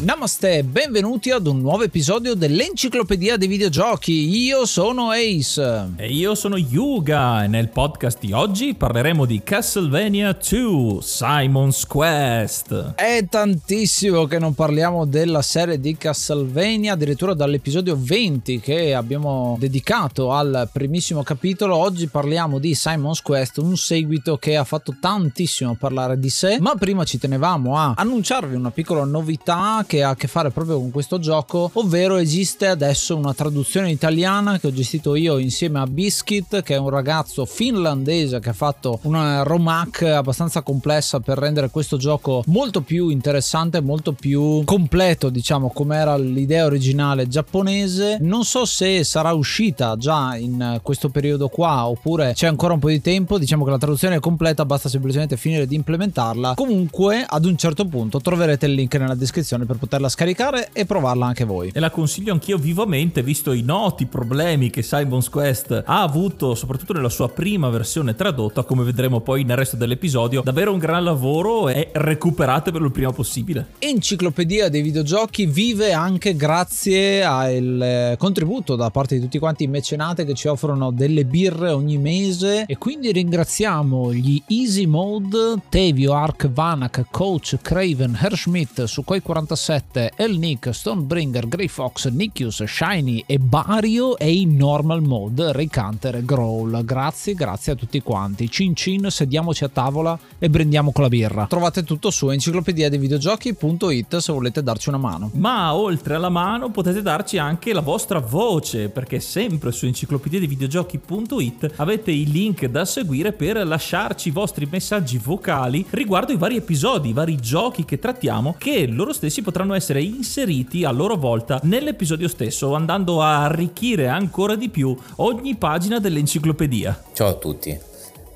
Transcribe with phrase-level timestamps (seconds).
[0.00, 4.44] Namaste, benvenuti ad un nuovo episodio dell'Enciclopedia dei Videogiochi.
[4.44, 5.94] Io sono Ace.
[5.96, 12.92] E io sono Yuga e nel podcast di oggi parleremo di Castlevania 2 Simon's Quest.
[12.94, 20.30] È tantissimo che non parliamo della serie di Castlevania, addirittura dall'episodio 20 che abbiamo dedicato
[20.30, 21.74] al primissimo capitolo.
[21.74, 26.76] Oggi parliamo di Simon's Quest, un seguito che ha fatto tantissimo parlare di sé, ma
[26.76, 30.92] prima ci tenevamo a annunciarvi una piccola novità che ha a che fare proprio con
[30.92, 36.62] questo gioco, ovvero esiste adesso una traduzione italiana che ho gestito io insieme a Biscuit,
[36.62, 41.96] che è un ragazzo finlandese che ha fatto una romac abbastanza complessa per rendere questo
[41.96, 48.18] gioco molto più interessante, molto più completo, diciamo, come era l'idea originale giapponese.
[48.20, 52.90] Non so se sarà uscita già in questo periodo qua oppure c'è ancora un po'
[52.90, 56.52] di tempo, diciamo che la traduzione è completa, basta semplicemente finire di implementarla.
[56.54, 61.26] Comunque, ad un certo punto troverete il link nella descrizione per poterla scaricare e provarla
[61.26, 61.70] anche voi.
[61.72, 66.92] E la consiglio anch'io vivamente, visto i noti problemi che Simon's Quest ha avuto, soprattutto
[66.92, 70.42] nella sua prima versione tradotta, come vedremo poi nel resto dell'episodio.
[70.42, 73.68] Davvero un gran lavoro e recuperatelo il prima possibile.
[73.78, 79.68] Enciclopedia dei videogiochi vive anche grazie al eh, contributo da parte di tutti quanti i
[79.68, 86.14] mecenate che ci offrono delle birre ogni mese e quindi ringraziamo gli Easy Mode, Tevio,
[86.14, 89.22] Ark, Vanak, Coach, Craven, Herschmidt, Sukhoi
[89.68, 95.66] 47, El Nick, Stonebringer, Grey Fox, Nikius, Shiny e Bario e in normal mode Ray
[95.66, 96.82] Canter e Growl.
[96.84, 98.48] Grazie, grazie a tutti quanti.
[98.48, 101.46] Cin cin, sediamoci a tavola e brindiamo con la birra.
[101.46, 105.30] Trovate tutto su enciclopedia dei videogiochi.it se volete darci una mano.
[105.34, 110.48] Ma oltre alla mano potete darci anche la vostra voce, perché sempre su enciclopedia dei
[110.48, 116.56] videogiochi.it avete i link da seguire per lasciarci i vostri messaggi vocali riguardo i vari
[116.56, 121.16] episodi, i vari giochi che trattiamo, che loro stessi potranno essere essere inseriti a loro
[121.16, 127.04] volta nell'episodio stesso, andando a arricchire ancora di più ogni pagina dell'enciclopedia.
[127.14, 127.86] Ciao a tutti.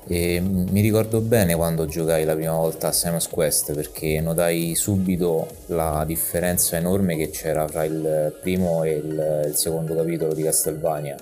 [0.05, 5.47] E mi ricordo bene quando giocai la prima volta a Simon's Quest perché notai subito
[5.67, 11.15] la differenza enorme che c'era tra il primo e il, il secondo capitolo di Castlevania.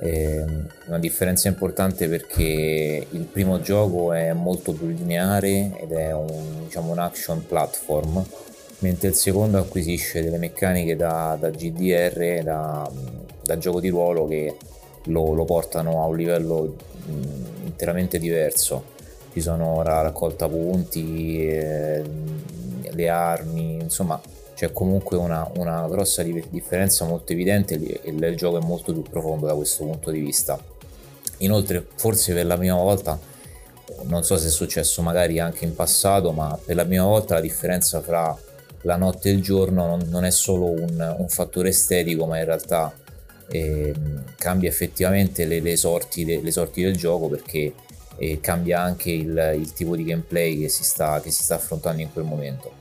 [0.00, 0.44] E
[0.86, 6.90] una differenza importante perché il primo gioco è molto più lineare ed è un, diciamo,
[6.90, 8.24] un action platform
[8.82, 12.90] mentre il secondo acquisisce delle meccaniche da, da GDR, da,
[13.42, 14.56] da, gioco di ruolo che
[15.04, 18.90] lo, lo portano a un livello mh, interamente diverso.
[19.32, 22.02] Ci sono la raccolta punti, eh,
[22.90, 24.20] le armi, insomma
[24.54, 29.02] c'è comunque una, una grossa differenza molto evidente e il, il gioco è molto più
[29.02, 30.62] profondo da questo punto di vista.
[31.38, 33.18] Inoltre, forse per la prima volta,
[34.02, 37.40] non so se è successo magari anche in passato, ma per la prima volta la
[37.40, 38.36] differenza fra
[38.82, 42.44] la notte e il giorno non, non è solo un, un, fattore estetico, ma in
[42.44, 42.92] realtà
[43.48, 43.92] eh,
[44.36, 47.74] cambia effettivamente le, le, sorti de, le, sorti del gioco perché
[48.16, 52.02] eh, cambia anche il, il, tipo di gameplay che si, sta, che si sta affrontando
[52.02, 52.72] in quel momento.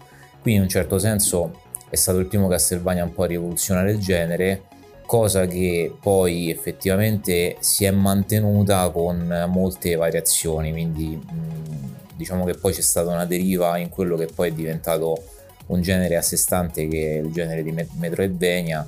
[0.42, 4.00] Quindi in un certo senso è stato il primo Castlevania un po' a rivoluzionare il
[4.00, 4.64] genere,
[5.06, 12.72] cosa che poi effettivamente si è mantenuta con molte variazioni, quindi mh, diciamo che poi
[12.74, 15.22] c'è stata una deriva in quello che poi è diventato
[15.68, 18.88] un genere a sé stante che è il genere di Metroidvania,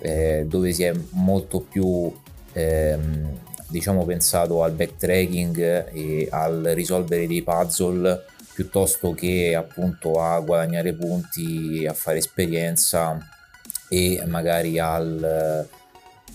[0.00, 2.12] eh, dove si è molto più
[2.52, 3.38] ehm,
[3.68, 8.24] diciamo pensato al backtracking e al risolvere dei puzzle
[8.54, 13.18] piuttosto che appunto a guadagnare punti, a fare esperienza
[13.88, 15.68] e magari al,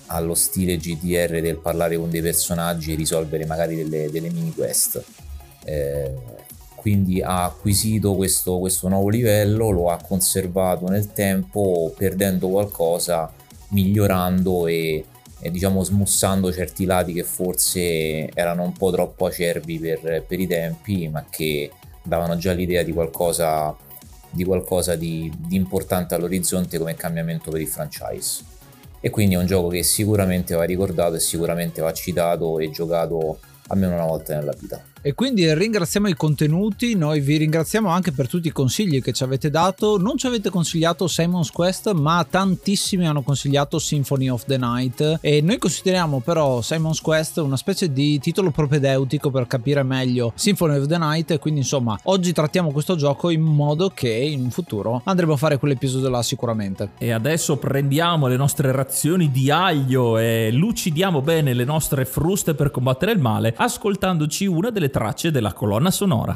[0.07, 5.01] allo stile GTR del parlare con dei personaggi e risolvere magari delle, delle mini quest.
[5.63, 6.13] Eh,
[6.79, 13.31] quindi ha acquisito questo, questo nuovo livello, lo ha conservato nel tempo perdendo qualcosa,
[13.69, 15.03] migliorando e,
[15.39, 20.47] e diciamo smussando certi lati che forse erano un po' troppo acerbi per, per i
[20.47, 21.71] tempi, ma che
[22.01, 23.75] davano già l'idea di qualcosa
[24.29, 28.43] di, qualcosa di, di importante all'orizzonte come cambiamento per il franchise.
[29.01, 33.39] E quindi è un gioco che sicuramente va ricordato e sicuramente va citato e giocato
[33.67, 34.81] almeno una volta nella vita.
[35.01, 39.23] E quindi ringraziamo i contenuti, noi vi ringraziamo anche per tutti i consigli che ci
[39.23, 39.97] avete dato.
[39.97, 45.19] Non ci avete consigliato Simon's Quest, ma tantissimi hanno consigliato Symphony of the Night.
[45.21, 50.77] E noi consideriamo però Simon's Quest una specie di titolo propedeutico per capire meglio Symphony
[50.77, 51.39] of the Night.
[51.39, 56.09] Quindi insomma, oggi trattiamo questo gioco in modo che in futuro andremo a fare quell'episodio
[56.09, 56.89] là sicuramente.
[56.97, 62.69] E adesso prendiamo le nostre razioni di aglio e lucidiamo bene le nostre fruste per
[62.69, 66.35] combattere il male, ascoltandoci una delle tracce della colonna sonora.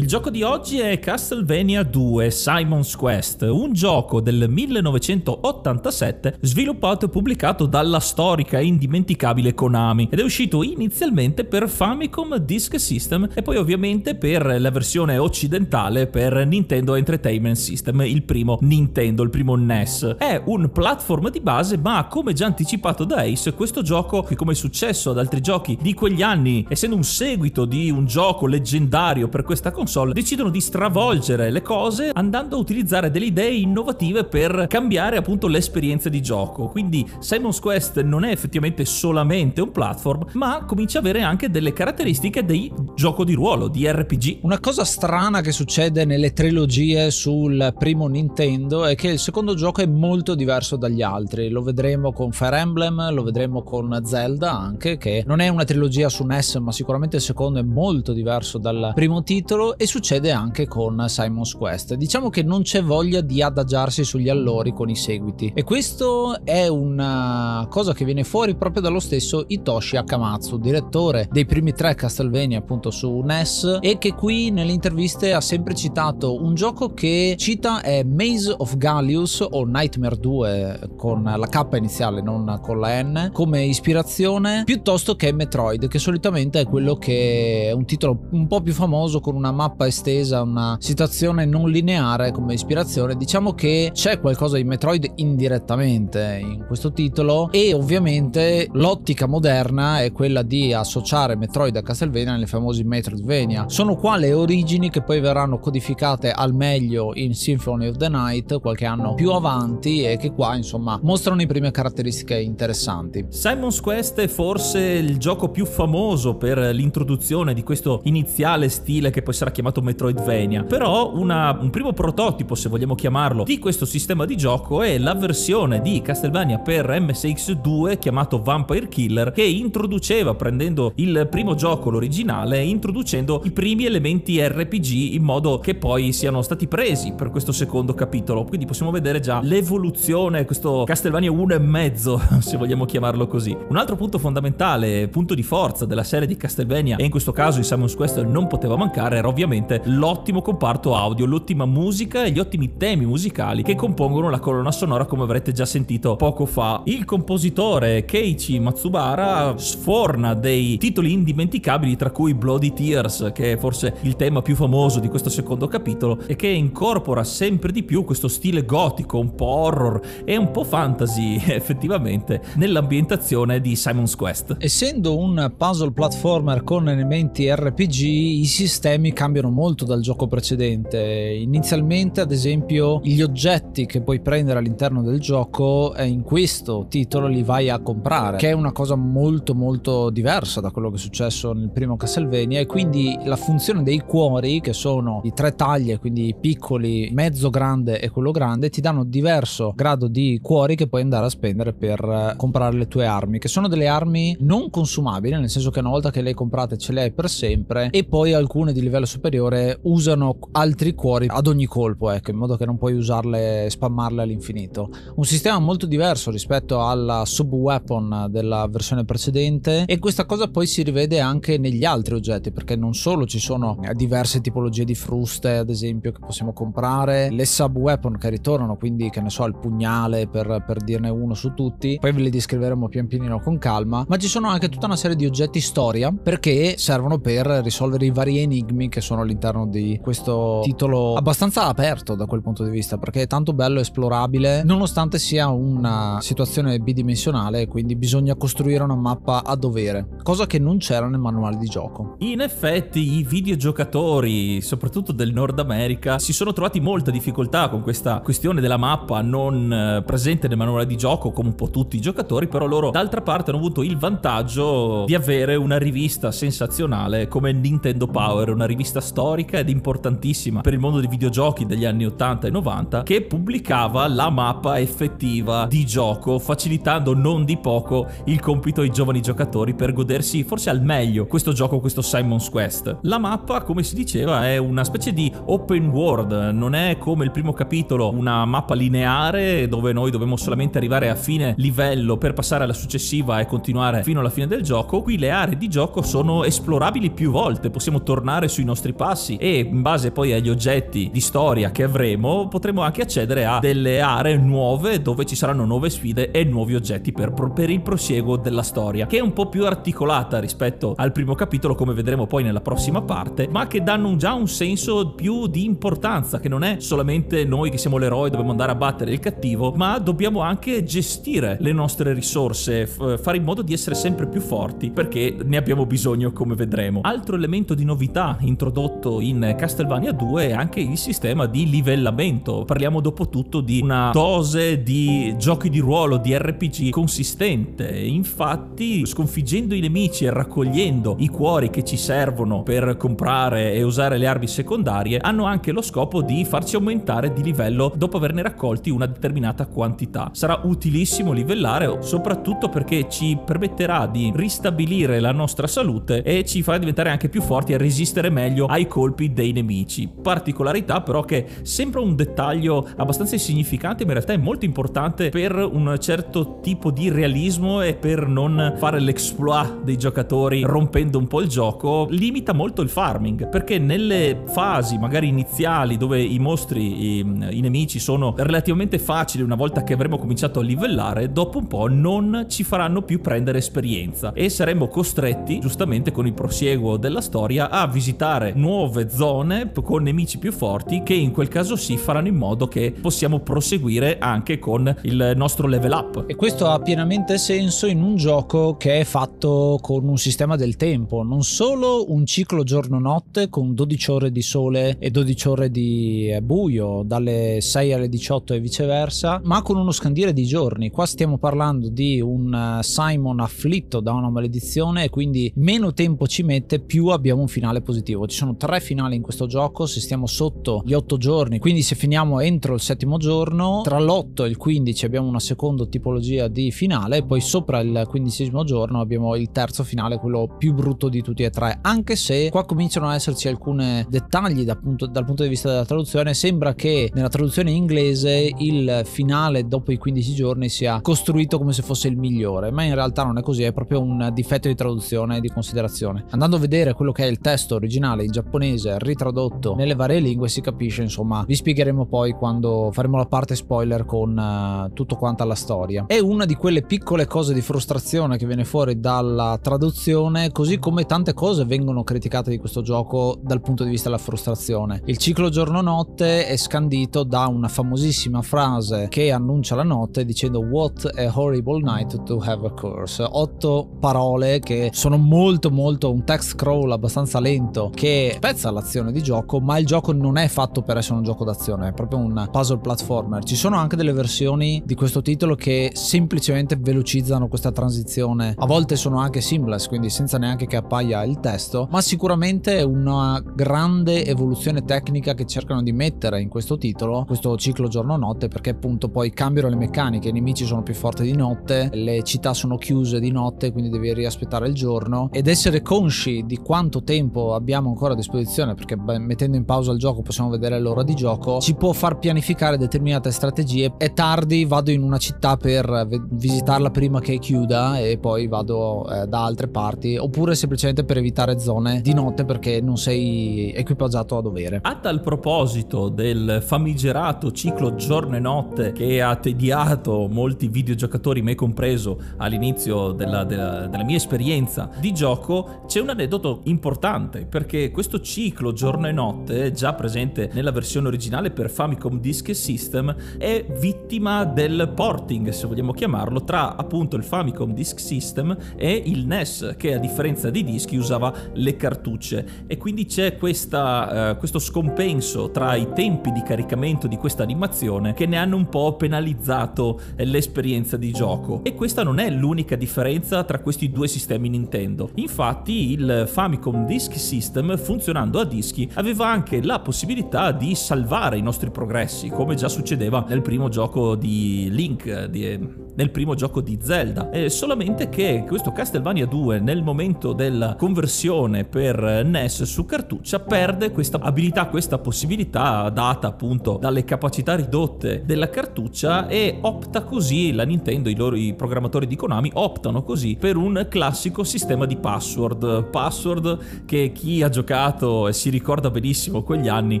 [0.14, 7.66] Gioco di oggi è Castlevania 2 Simon's Quest, un gioco del 1987 sviluppato e pubblicato
[7.66, 13.56] dalla storica e indimenticabile Konami ed è uscito inizialmente per Famicom Disk System e poi
[13.56, 20.14] ovviamente per la versione occidentale per Nintendo Entertainment System, il primo Nintendo, il primo NES.
[20.16, 24.52] È un platform di base ma come già anticipato da Ace questo gioco che come
[24.52, 29.26] è successo ad altri giochi di quegli anni essendo un seguito di un gioco leggendario
[29.28, 34.24] per questa console console decidono di stravolgere le cose andando a utilizzare delle idee innovative
[34.24, 36.68] per cambiare appunto l'esperienza di gioco.
[36.68, 41.72] Quindi Simon's Quest non è effettivamente solamente un platform, ma comincia ad avere anche delle
[41.72, 44.38] caratteristiche di gioco di ruolo, di RPG.
[44.42, 49.80] Una cosa strana che succede nelle trilogie sul primo Nintendo è che il secondo gioco
[49.80, 51.48] è molto diverso dagli altri.
[51.48, 56.08] Lo vedremo con Fire Emblem, lo vedremo con Zelda anche, che non è una trilogia
[56.08, 60.66] su NES, ma sicuramente il secondo è molto diverso dal primo titolo e succede anche
[60.66, 61.94] con Simon's Quest.
[61.94, 66.66] Diciamo che non c'è voglia di adagiarsi sugli allori con i seguiti e questo è
[66.68, 72.58] una cosa che viene fuori proprio dallo stesso Hitoshi Akamatsu, direttore dei primi tre Castlevania
[72.58, 77.82] appunto su NES e che qui nelle interviste ha sempre citato un gioco che cita
[77.82, 83.30] è Maze of Gallius o Nightmare 2 con la K iniziale non con la N
[83.32, 88.62] come ispirazione piuttosto che Metroid che solitamente è quello che è un titolo un po'
[88.62, 94.20] più famoso con una mappa estesa, una situazione non lineare come ispirazione, diciamo che c'è
[94.20, 101.36] qualcosa di Metroid indirettamente in questo titolo e ovviamente l'ottica moderna è quella di associare
[101.36, 103.68] Metroid a Castlevania nelle famose Metroidvania.
[103.68, 108.60] Sono qua le origini che poi verranno codificate al meglio in Symphony of the Night
[108.60, 113.26] qualche anno più avanti e che qua insomma mostrano le prime caratteristiche interessanti.
[113.28, 119.22] Simon's Quest è forse il gioco più famoso per l'introduzione di questo iniziale stile che
[119.22, 124.24] poi sarà chiamato Metroidvania, però una, un primo prototipo, se vogliamo chiamarlo, di questo sistema
[124.24, 130.92] di gioco è la versione di Castlevania per MSX2 chiamato Vampire Killer che introduceva, prendendo
[130.96, 136.66] il primo gioco, l'originale, introducendo i primi elementi RPG in modo che poi siano stati
[136.66, 138.44] presi per questo secondo capitolo.
[138.44, 143.56] Quindi possiamo vedere già l'evoluzione, questo Castlevania 1 e mezzo, se vogliamo chiamarlo così.
[143.68, 147.58] Un altro punto fondamentale, punto di forza della serie di Castlevania, e in questo caso
[147.58, 152.32] in Simon's Quest non poteva mancare, era ovviamente ovviamente l'ottimo comparto audio, l'ottima musica e
[152.32, 156.82] gli ottimi temi musicali che compongono la colonna sonora come avrete già sentito poco fa.
[156.86, 163.94] Il compositore Keiichi Matsubara sforna dei titoli indimenticabili tra cui Bloody Tears che è forse
[164.02, 168.28] il tema più famoso di questo secondo capitolo e che incorpora sempre di più questo
[168.28, 174.56] stile gotico, un po' horror e un po' fantasy effettivamente nell'ambientazione di Simon's Quest.
[174.58, 180.98] Essendo un puzzle platformer con elementi RPG i sistemi cambiano cambiano molto dal gioco precedente.
[180.98, 187.26] Inizialmente, ad esempio, gli oggetti che puoi prendere all'interno del gioco eh, in questo titolo
[187.26, 190.98] li vai a comprare, che è una cosa molto molto diversa da quello che è
[190.98, 195.98] successo nel primo Castlevania e quindi la funzione dei cuori, che sono di tre taglie,
[195.98, 201.02] quindi piccoli, mezzo grande e quello grande, ti danno diverso grado di cuori che puoi
[201.02, 205.34] andare a spendere per eh, comprare le tue armi, che sono delle armi non consumabili,
[205.34, 208.04] nel senso che una volta che le hai comprate ce le hai per sempre e
[208.04, 212.56] poi alcune di livello superiore superiore usano altri cuori ad ogni colpo, ecco, in modo
[212.56, 214.90] che non puoi usarle, spammarle all'infinito.
[215.16, 220.82] Un sistema molto diverso rispetto alla sub-weapon della versione precedente e questa cosa poi si
[220.82, 225.70] rivede anche negli altri oggetti, perché non solo ci sono diverse tipologie di fruste, ad
[225.70, 230.62] esempio, che possiamo comprare, le sub-weapon che ritornano, quindi che ne so, il pugnale per,
[230.66, 234.28] per dirne uno su tutti, poi ve li descriveremo pian pianino con calma, ma ci
[234.28, 238.88] sono anche tutta una serie di oggetti storia perché servono per risolvere i vari enigmi
[238.88, 243.26] che sono all'interno di questo titolo abbastanza aperto da quel punto di vista perché è
[243.26, 250.08] tanto bello esplorabile nonostante sia una situazione bidimensionale quindi bisogna costruire una mappa a dovere
[250.22, 252.16] cosa che non c'era nel manuale di gioco.
[252.18, 258.20] In effetti i videogiocatori soprattutto del Nord America si sono trovati molta difficoltà con questa
[258.20, 262.00] questione della mappa non eh, presente nel manuale di gioco come un po' tutti i
[262.00, 267.52] giocatori però loro d'altra parte hanno avuto il vantaggio di avere una rivista sensazionale come
[267.52, 272.46] Nintendo Power una rivista storica ed importantissima per il mondo dei videogiochi degli anni 80
[272.46, 278.82] e 90 che pubblicava la mappa effettiva di gioco facilitando non di poco il compito
[278.82, 282.98] ai giovani giocatori per godersi forse al meglio questo gioco, questo Simon's Quest.
[283.02, 287.30] La mappa come si diceva è una specie di open world, non è come il
[287.30, 292.64] primo capitolo una mappa lineare dove noi dobbiamo solamente arrivare a fine livello per passare
[292.64, 296.44] alla successiva e continuare fino alla fine del gioco, qui le aree di gioco sono
[296.44, 301.10] esplorabili più volte, possiamo tornare sui nostri nostri passi e in base poi agli oggetti
[301.12, 305.90] di storia che avremo potremo anche accedere a delle aree nuove dove ci saranno nuove
[305.90, 309.66] sfide e nuovi oggetti per, per il prosieguo della storia che è un po' più
[309.66, 314.32] articolata rispetto al primo capitolo come vedremo poi nella prossima parte ma che danno già
[314.32, 318.72] un senso più di importanza che non è solamente noi che siamo l'eroe dobbiamo andare
[318.72, 323.74] a battere il cattivo ma dobbiamo anche gestire le nostre risorse fare in modo di
[323.74, 327.00] essere sempre più forti perché ne abbiamo bisogno come vedremo.
[327.02, 328.83] Altro elemento di novità introdotto
[329.20, 334.82] in Castlevania 2 è anche il sistema di livellamento parliamo dopo tutto di una dose
[334.82, 341.70] di giochi di ruolo di RPG consistente infatti sconfiggendo i nemici e raccogliendo i cuori
[341.70, 346.44] che ci servono per comprare e usare le armi secondarie hanno anche lo scopo di
[346.44, 350.30] farci aumentare di livello dopo averne raccolti una determinata quantità.
[350.32, 356.78] Sarà utilissimo livellare soprattutto perché ci permetterà di ristabilire la nostra salute e ci farà
[356.78, 360.08] diventare anche più forti e resistere meglio ai colpi dei nemici.
[360.08, 365.54] Particolarità però che sembra un dettaglio abbastanza insignificante ma in realtà è molto importante per
[365.54, 371.40] un certo tipo di realismo e per non fare l'exploit dei giocatori rompendo un po'
[371.40, 377.18] il gioco, limita molto il farming perché nelle fasi magari iniziali dove i mostri, i,
[377.50, 381.86] i nemici sono relativamente facili una volta che avremo cominciato a livellare, dopo un po'
[381.86, 387.70] non ci faranno più prendere esperienza e saremo costretti, giustamente con il prosieguo della storia,
[387.70, 392.36] a visitare nuove zone con nemici più forti che in quel caso sì faranno in
[392.36, 396.24] modo che possiamo proseguire anche con il nostro level up.
[396.26, 400.76] E questo ha pienamente senso in un gioco che è fatto con un sistema del
[400.76, 406.30] tempo, non solo un ciclo giorno-notte con 12 ore di sole e 12 ore di
[406.30, 410.88] eh, buio, dalle 6 alle 18 e viceversa, ma con uno scandire di giorni.
[410.88, 416.26] Qua stiamo parlando di un eh, Simon afflitto da una maledizione e quindi meno tempo
[416.26, 418.26] ci mette più abbiamo un finale positivo.
[418.26, 421.94] Ci sono tre finali in questo gioco, se stiamo sotto gli 8 giorni, quindi se
[421.94, 426.70] finiamo entro il settimo giorno, tra l'8 e il 15 abbiamo una seconda tipologia di
[426.70, 431.22] finale e poi sopra il quindicesimo giorno abbiamo il terzo finale, quello più brutto di
[431.22, 435.42] tutti e tre, anche se qua cominciano ad esserci alcuni dettagli da punto, dal punto
[435.42, 440.68] di vista della traduzione, sembra che nella traduzione inglese il finale dopo i 15 giorni
[440.68, 444.00] sia costruito come se fosse il migliore, ma in realtà non è così, è proprio
[444.00, 446.24] un difetto di traduzione e di considerazione.
[446.30, 450.48] Andando a vedere quello che è il testo originale in giapponese ritradotto nelle varie lingue
[450.48, 455.42] si capisce, insomma, vi spiegheremo poi quando faremo la parte spoiler con uh, tutto quanto
[455.42, 456.04] alla storia.
[456.06, 461.04] È una di quelle piccole cose di frustrazione che viene fuori dalla traduzione, così come
[461.04, 465.02] tante cose vengono criticate di questo gioco dal punto di vista della frustrazione.
[465.06, 471.10] Il ciclo giorno-notte è scandito da una famosissima frase che annuncia la notte dicendo What
[471.16, 473.26] a horrible night to have a curse.
[473.28, 479.22] Otto parole che sono molto molto un text scroll abbastanza lento che spezza l'azione di
[479.22, 482.48] gioco, ma il gioco non è fatto per essere un gioco d'azione, è proprio un
[482.50, 483.44] puzzle platformer.
[483.44, 488.54] Ci sono anche delle versioni di questo titolo che semplicemente velocizzano questa transizione.
[488.58, 492.82] A volte sono anche seamless, quindi senza neanche che appaia il testo, ma sicuramente è
[492.82, 498.70] una grande evoluzione tecnica che cercano di mettere in questo titolo, questo ciclo giorno-notte, perché
[498.70, 502.78] appunto poi cambiano le meccaniche, i nemici sono più forti di notte, le città sono
[502.78, 507.90] chiuse di notte, quindi devi riaspettare il giorno ed essere consci di quanto tempo abbiamo
[507.90, 511.60] ancora a disposizione, perché beh, mettendo in pausa il gioco possiamo vedere l'ora di gioco,
[511.60, 513.92] ci può far pianificare determinate strategie.
[513.96, 519.26] È tardi, vado in una città per visitarla prima che chiuda e poi vado eh,
[519.26, 524.42] da altre parti, oppure semplicemente per evitare zone di notte perché non sei equipaggiato a
[524.42, 524.80] dovere.
[524.82, 531.54] A tal proposito del famigerato ciclo giorno e notte che ha tediato molti videogiocatori, me
[531.54, 538.13] compreso, all'inizio della, della, della mia esperienza di gioco, c'è un aneddoto importante perché questo
[538.20, 544.44] ciclo giorno e notte, già presente nella versione originale per Famicom Disk System, è vittima
[544.44, 549.94] del porting, se vogliamo chiamarlo, tra appunto il Famicom Disk System e il NES, che
[549.94, 552.64] a differenza dei dischi usava le cartucce.
[552.66, 558.14] E quindi c'è questa, uh, questo scompenso tra i tempi di caricamento di questa animazione
[558.14, 561.60] che ne hanno un po' penalizzato l'esperienza di gioco.
[561.62, 565.10] E questa non è l'unica differenza tra questi due sistemi Nintendo.
[565.16, 571.42] Infatti il Famicom Disk System, funzionando a dischi, aveva anche la possibilità di salvare i
[571.42, 576.78] nostri progressi, come già succedeva nel primo gioco di Link, di nel primo gioco di
[576.80, 577.30] Zelda.
[577.30, 583.90] Eh, solamente che questo Castlevania 2 nel momento della conversione per NES su cartuccia perde
[583.90, 590.64] questa abilità, questa possibilità data appunto dalle capacità ridotte della cartuccia e opta così la
[590.64, 595.84] Nintendo, i loro i programmatori di Konami optano così per un classico sistema di password,
[595.84, 600.00] password che chi ha giocato e si ricorda benissimo quegli anni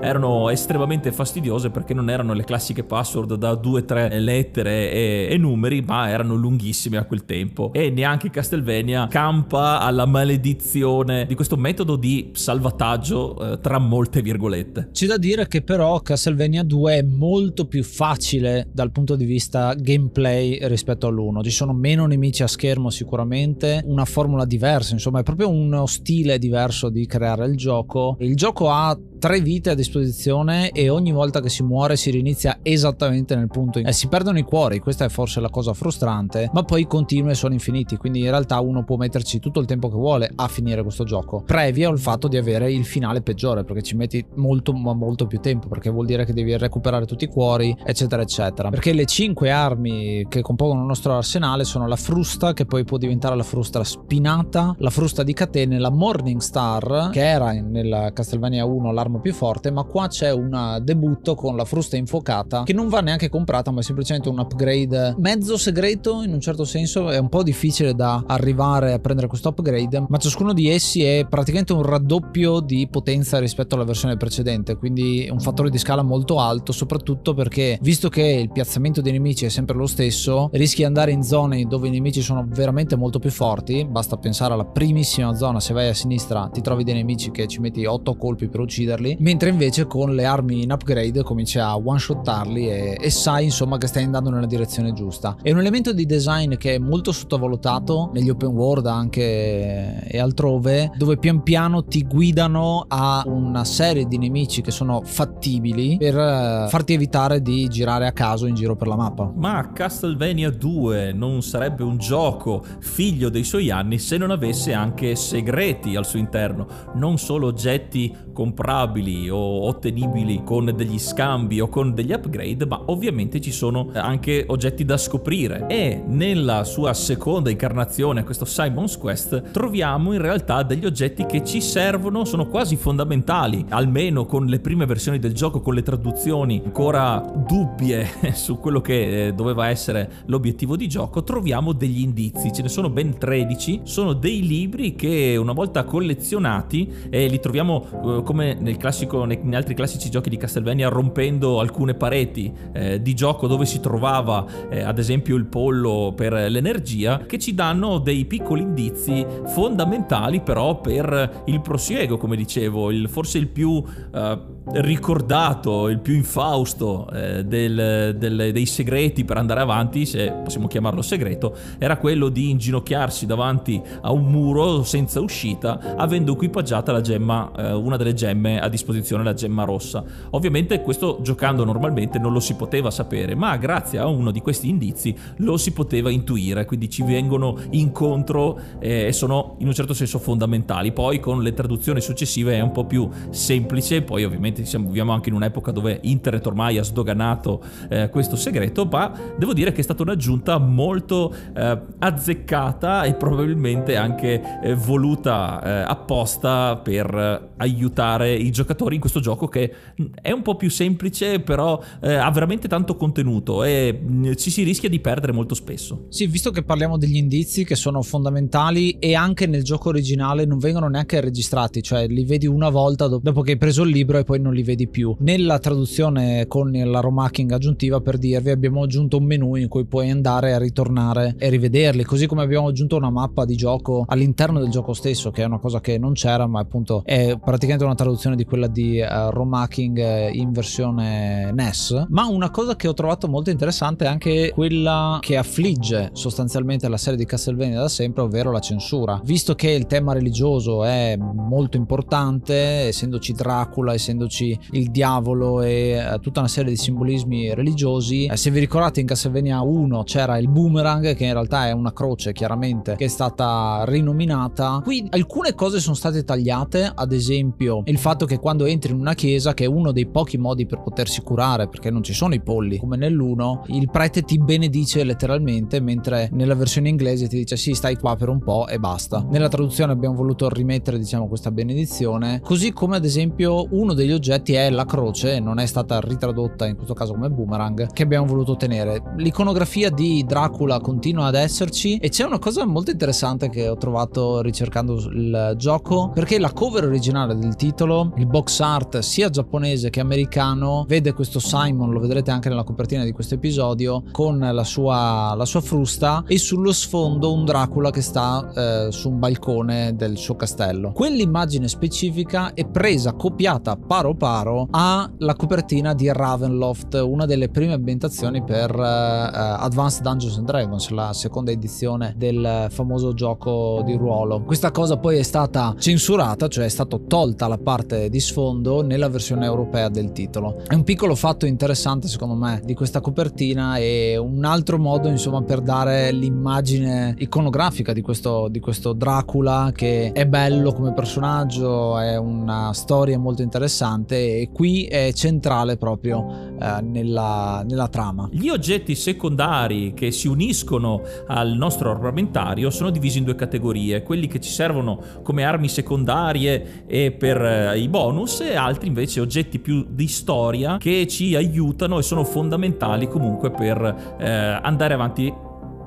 [0.00, 5.61] erano estremamente fastidiose perché non erano le classiche password da 2-3 lettere e, e numeri,
[5.84, 11.96] ma erano lunghissime a quel tempo e neanche Castlevania campa alla maledizione di questo metodo
[11.96, 14.88] di salvataggio eh, tra molte virgolette.
[14.92, 19.74] C'è da dire che però Castlevania 2 è molto più facile dal punto di vista
[19.74, 21.42] gameplay rispetto all'1.
[21.42, 26.38] Ci sono meno nemici a schermo sicuramente, una formula diversa, insomma è proprio uno stile
[26.38, 28.16] diverso di creare il gioco.
[28.20, 32.58] Il gioco ha tre vite a disposizione e ogni volta che si muore si rinizia
[32.62, 33.86] esattamente nel punto in...
[33.86, 37.34] Eh, si perdono i cuori, questa è forse la cosa frustrante, ma poi continua e
[37.34, 40.82] sono infiniti, quindi in realtà uno può metterci tutto il tempo che vuole a finire
[40.82, 44.92] questo gioco, previa il fatto di avere il finale peggiore, perché ci metti molto ma
[44.92, 48.70] molto più tempo, perché vuol dire che devi recuperare tutti i cuori, eccetera eccetera.
[48.70, 52.96] Perché le cinque armi che compongono il nostro arsenale sono la frusta, che poi può
[52.96, 58.64] diventare la frusta spinata, la frusta di catene, la Morning Star, che era nella Castlevania
[58.64, 62.72] 1 l'arma arma più forte, ma qua c'è un debutto con la frusta infuocata che
[62.72, 67.10] non va neanche comprata, ma è semplicemente un upgrade mezzo segreto in un certo senso.
[67.10, 71.26] È un po' difficile da arrivare a prendere questo upgrade, ma ciascuno di essi è
[71.28, 76.38] praticamente un raddoppio di potenza rispetto alla versione precedente, quindi un fattore di scala molto
[76.38, 80.84] alto, soprattutto perché visto che il piazzamento dei nemici è sempre lo stesso, rischi di
[80.84, 85.34] andare in zone dove i nemici sono veramente molto più forti, basta pensare alla primissima
[85.34, 88.60] zona, se vai a sinistra ti trovi dei nemici che ci metti 8 colpi per
[88.60, 93.44] ucciderli mentre invece con le armi in upgrade cominci a one shotarli e, e sai
[93.44, 95.31] insomma che stai andando nella direzione giusta.
[95.40, 100.90] È un elemento di design che è molto sottovalutato negli open world anche e altrove,
[100.96, 106.66] dove pian piano ti guidano a una serie di nemici che sono fattibili per eh,
[106.68, 109.32] farti evitare di girare a caso in giro per la mappa.
[109.34, 115.14] Ma Castlevania 2 non sarebbe un gioco figlio dei suoi anni se non avesse anche
[115.14, 121.68] segreti al suo interno, non solo oggetti comprabili comprabili o ottenibili con degli scambi o
[121.68, 125.20] con degli upgrade, ma ovviamente ci sono anche oggetti da scoprire.
[125.68, 131.60] E nella sua seconda incarnazione, questo Simon's Quest, troviamo in realtà degli oggetti che ci
[131.60, 137.22] servono, sono quasi fondamentali, almeno con le prime versioni del gioco, con le traduzioni ancora
[137.46, 142.68] dubbie su quello che eh, doveva essere l'obiettivo di gioco, troviamo degli indizi, ce ne
[142.68, 148.54] sono ben 13, sono dei libri che una volta collezionati e li troviamo eh, come
[148.54, 153.46] nel classico, nei, negli altri classici giochi di Castlevania rompendo alcune pareti eh, di gioco
[153.46, 158.62] dove si trovava eh, ad esempio il pollo per l'energia che ci danno dei piccoli
[158.62, 163.82] indizi fondamentali però per il prosieguo come dicevo il, forse il più
[164.14, 164.38] eh,
[164.74, 171.02] ricordato il più infausto eh, del, del, dei segreti per andare avanti se possiamo chiamarlo
[171.02, 177.72] segreto era quello di inginocchiarsi davanti a un muro senza uscita avendo equipaggiata gemma eh,
[177.72, 180.02] una delle gemme a disposizione la gemma rossa.
[180.30, 184.68] Ovviamente questo giocando normalmente non lo si poteva sapere, ma grazie a uno di questi
[184.68, 184.91] indizi
[185.36, 190.18] lo si poteva intuire, quindi ci vengono incontro eh, e sono in un certo senso
[190.18, 190.92] fondamentali.
[190.92, 195.28] Poi con le traduzioni successive è un po' più semplice, poi ovviamente siamo, viviamo anche
[195.28, 199.84] in un'epoca dove internet ormai ha sdoganato eh, questo segreto, ma devo dire che è
[199.84, 208.50] stata un'aggiunta molto eh, azzeccata e probabilmente anche eh, voluta eh, apposta per aiutare i
[208.50, 209.74] giocatori in questo gioco che
[210.20, 214.62] è un po' più semplice, però eh, ha veramente tanto contenuto e mm, ci si
[214.62, 216.06] rischia di perdere molto spesso.
[216.08, 220.58] Sì, visto che parliamo degli indizi che sono fondamentali e anche nel gioco originale non
[220.58, 224.24] vengono neanche registrati, cioè li vedi una volta dopo che hai preso il libro e
[224.24, 225.14] poi non li vedi più.
[225.20, 230.10] Nella traduzione con la romacking aggiuntiva per dirvi abbiamo aggiunto un menu in cui puoi
[230.10, 234.70] andare a ritornare e rivederli, così come abbiamo aggiunto una mappa di gioco all'interno del
[234.70, 238.36] gioco stesso, che è una cosa che non c'era, ma appunto è praticamente una traduzione
[238.36, 242.06] di quella di uh, Romacking eh, in versione NES.
[242.08, 244.71] Ma una cosa che ho trovato molto interessante è anche quella
[245.20, 249.20] che affligge sostanzialmente la serie di Castlevania da sempre, ovvero la censura.
[249.24, 256.18] Visto che il tema religioso è molto importante, essendoci Dracula, essendoci il diavolo e uh,
[256.18, 260.48] tutta una serie di simbolismi religiosi, eh, se vi ricordate in Castlevania 1 c'era il
[260.48, 264.80] boomerang, che in realtà è una croce chiaramente, che è stata rinominata.
[264.82, 269.14] Qui alcune cose sono state tagliate, ad esempio il fatto che quando entri in una
[269.14, 272.40] chiesa, che è uno dei pochi modi per potersi curare, perché non ci sono i
[272.40, 274.60] polli come nell'uno, il prete ti benedice
[275.04, 279.24] letteralmente, mentre nella versione inglese ti dice sì, stai qua per un po' e basta.
[279.30, 284.54] Nella traduzione abbiamo voluto rimettere, diciamo, questa benedizione, così come ad esempio uno degli oggetti
[284.54, 288.56] è la croce, non è stata ritradotta in questo caso come boomerang, che abbiamo voluto
[288.56, 289.02] tenere.
[289.16, 294.40] L'iconografia di Dracula continua ad esserci e c'è una cosa molto interessante che ho trovato
[294.42, 300.00] ricercando il gioco, perché la cover originale del titolo, il box art sia giapponese che
[300.00, 305.34] americano, vede questo Simon, lo vedrete anche nella copertina di questo episodio, con la sua,
[305.36, 310.16] la sua frusta e sullo sfondo un Dracula che sta eh, su un balcone del
[310.16, 310.92] suo castello.
[310.92, 318.42] Quell'immagine specifica è presa, copiata paro paro alla copertina di Ravenloft, una delle prime ambientazioni
[318.42, 324.42] per uh, Advanced Dungeons and Dragons, la seconda edizione del famoso gioco di ruolo.
[324.42, 329.08] Questa cosa poi è stata censurata, cioè è stata tolta la parte di sfondo nella
[329.08, 330.62] versione europea del titolo.
[330.66, 335.42] È un piccolo fatto interessante secondo me di questa copertina e un altro modo insomma
[335.42, 342.16] per dare l'immagine iconografica di questo, di questo Dracula che è bello come personaggio, è
[342.16, 348.28] una storia molto interessante e qui è centrale proprio eh, nella, nella trama.
[348.30, 354.26] Gli oggetti secondari che si uniscono al nostro armamentario sono divisi in due categorie, quelli
[354.26, 359.58] che ci servono come armi secondarie e per eh, i bonus e altri invece oggetti
[359.58, 365.32] più di storia che ci aiutano e sono fondamentali comunque per eh, andare avanti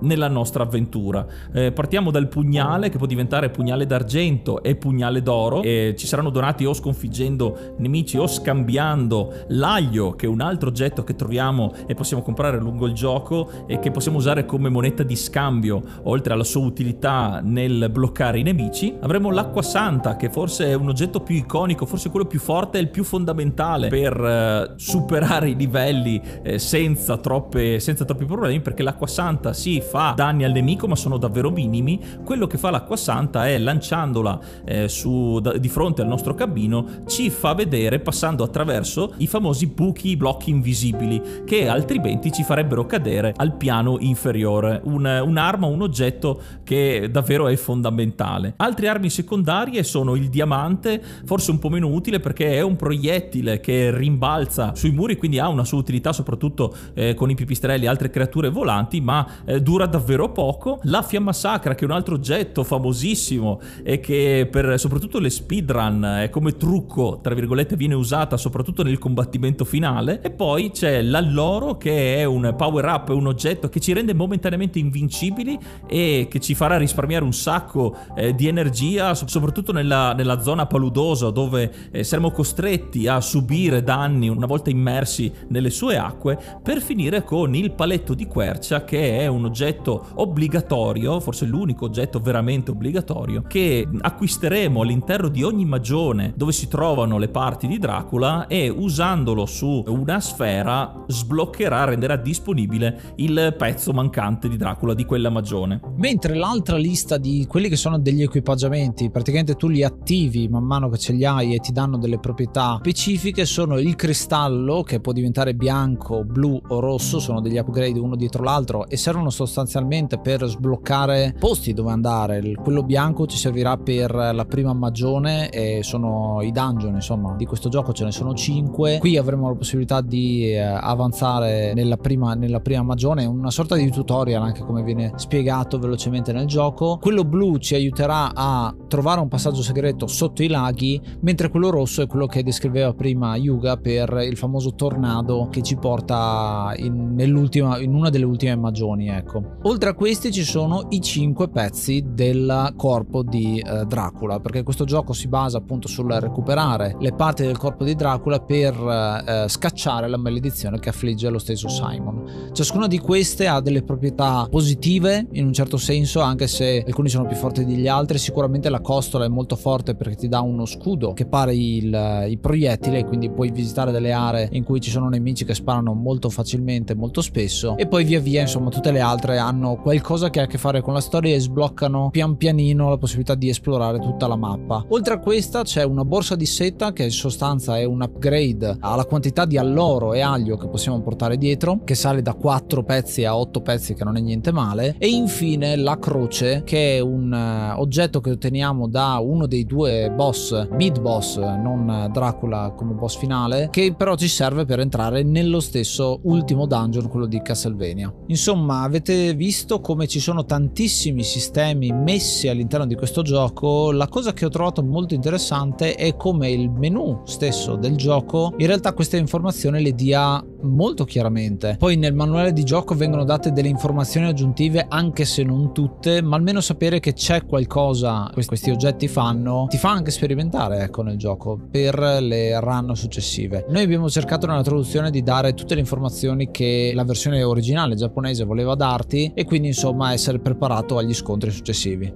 [0.01, 1.25] nella nostra avventura.
[1.53, 6.29] Eh, partiamo dal pugnale che può diventare pugnale d'argento e pugnale d'oro e ci saranno
[6.29, 11.93] donati o sconfiggendo nemici o scambiando l'aglio che è un altro oggetto che troviamo e
[11.93, 16.43] possiamo comprare lungo il gioco e che possiamo usare come moneta di scambio oltre alla
[16.43, 18.95] sua utilità nel bloccare i nemici.
[19.01, 22.81] Avremo l'acqua santa che forse è un oggetto più iconico, forse quello più forte e
[22.81, 28.83] il più fondamentale per eh, superare i livelli eh, senza, troppe, senza troppi problemi perché
[28.83, 32.95] l'acqua santa si fa danni al nemico ma sono davvero minimi, quello che fa l'acqua
[32.95, 38.43] santa è lanciandola eh, su, da, di fronte al nostro cabino ci fa vedere passando
[38.43, 44.81] attraverso i famosi buchi, i blocchi invisibili che altrimenti ci farebbero cadere al piano inferiore,
[44.85, 48.53] un, un'arma, un oggetto che davvero è fondamentale.
[48.57, 53.59] Altre armi secondarie sono il diamante, forse un po' meno utile perché è un proiettile
[53.59, 57.87] che rimbalza sui muri, quindi ha una sua utilità soprattutto eh, con i pipistrelli e
[57.87, 60.79] altre creature volanti, ma eh, dura dura davvero poco.
[60.83, 66.21] La fiamma sacra, che è un altro oggetto famosissimo e che per soprattutto le speedrun
[66.21, 70.21] è come trucco, tra virgolette, viene usata soprattutto nel combattimento finale.
[70.21, 74.79] E poi c'è l'alloro, che è un power up, un oggetto che ci rende momentaneamente
[74.79, 80.67] invincibili e che ci farà risparmiare un sacco eh, di energia, soprattutto nella, nella zona
[80.67, 86.81] paludosa dove eh, saremo costretti a subire danni una volta immersi nelle sue acque, per
[86.81, 92.19] finire con il paletto di quercia, che è un oggetto oggetto obbligatorio, forse l'unico oggetto
[92.19, 98.45] veramente obbligatorio, che acquisteremo all'interno di ogni magione dove si trovano le parti di Dracula
[98.47, 105.29] e usandolo su una sfera sbloccherà, renderà disponibile il pezzo mancante di Dracula di quella
[105.29, 105.79] magione.
[105.97, 110.89] Mentre l'altra lista di quelli che sono degli equipaggiamenti, praticamente tu li attivi man mano
[110.89, 115.11] che ce li hai e ti danno delle proprietà specifiche, sono il cristallo che può
[115.11, 120.19] diventare bianco, blu o rosso, sono degli upgrade uno dietro l'altro e servono sostanzialmente sostanzialmente
[120.19, 122.55] per sbloccare posti dove andare.
[122.61, 127.69] Quello bianco ci servirà per la prima magione e sono i dungeon, insomma, di questo
[127.69, 128.97] gioco ce ne sono 5.
[128.99, 133.89] Qui avremo la possibilità di eh, avanzare nella prima, nella prima magione, una sorta di
[133.89, 136.97] tutorial anche come viene spiegato velocemente nel gioco.
[136.99, 142.01] Quello blu ci aiuterà a trovare un passaggio segreto sotto i laghi, mentre quello rosso
[142.01, 147.93] è quello che descriveva prima Yuga per il famoso tornado che ci porta in, in
[147.93, 149.44] una delle ultime magioni, ecco.
[149.63, 154.85] Oltre a questi ci sono i 5 pezzi del corpo di eh, Dracula, perché questo
[154.85, 160.07] gioco si basa appunto sul recuperare le parti del corpo di Dracula per eh, scacciare
[160.07, 162.49] la maledizione che affligge lo stesso Simon.
[162.51, 167.25] Ciascuna di queste ha delle proprietà positive in un certo senso, anche se alcuni sono
[167.25, 168.19] più forti degli altri.
[168.19, 172.37] Sicuramente la costola è molto forte perché ti dà uno scudo che pare il, i
[172.37, 176.93] proiettili, quindi puoi visitare delle aree in cui ci sono nemici che sparano molto facilmente,
[176.93, 180.43] molto spesso, e poi via via insomma tutte le altre mentre hanno qualcosa che ha
[180.43, 184.27] a che fare con la storia e sbloccano pian pianino la possibilità di esplorare tutta
[184.27, 184.85] la mappa.
[184.89, 189.05] Oltre a questa c'è una borsa di seta che in sostanza è un upgrade alla
[189.05, 193.37] quantità di alloro e aglio che possiamo portare dietro, che sale da 4 pezzi a
[193.37, 197.79] 8 pezzi che non è niente male, e infine la croce che è un uh,
[197.79, 203.69] oggetto che otteniamo da uno dei due boss, mid boss, non Dracula come boss finale,
[203.71, 208.13] che però ci serve per entrare nello stesso ultimo dungeon, quello di Castlevania.
[208.27, 213.91] Insomma, avete visto come ci sono tantissimi sistemi messi all'interno di questo gioco.
[213.91, 218.67] La cosa che ho trovato molto interessante è come il menu stesso del gioco in
[218.67, 221.75] realtà queste informazioni le dia molto chiaramente.
[221.77, 226.35] Poi nel manuale di gioco vengono date delle informazioni aggiuntive, anche se non tutte, ma
[226.35, 231.17] almeno sapere che c'è qualcosa che questi oggetti fanno ti fa anche sperimentare ecco nel
[231.17, 233.65] gioco per le run successive.
[233.69, 238.43] Noi abbiamo cercato nella traduzione di dare tutte le informazioni che la versione originale giapponese
[238.43, 242.13] voleva darti e quindi insomma essere preparato agli scontri successivi.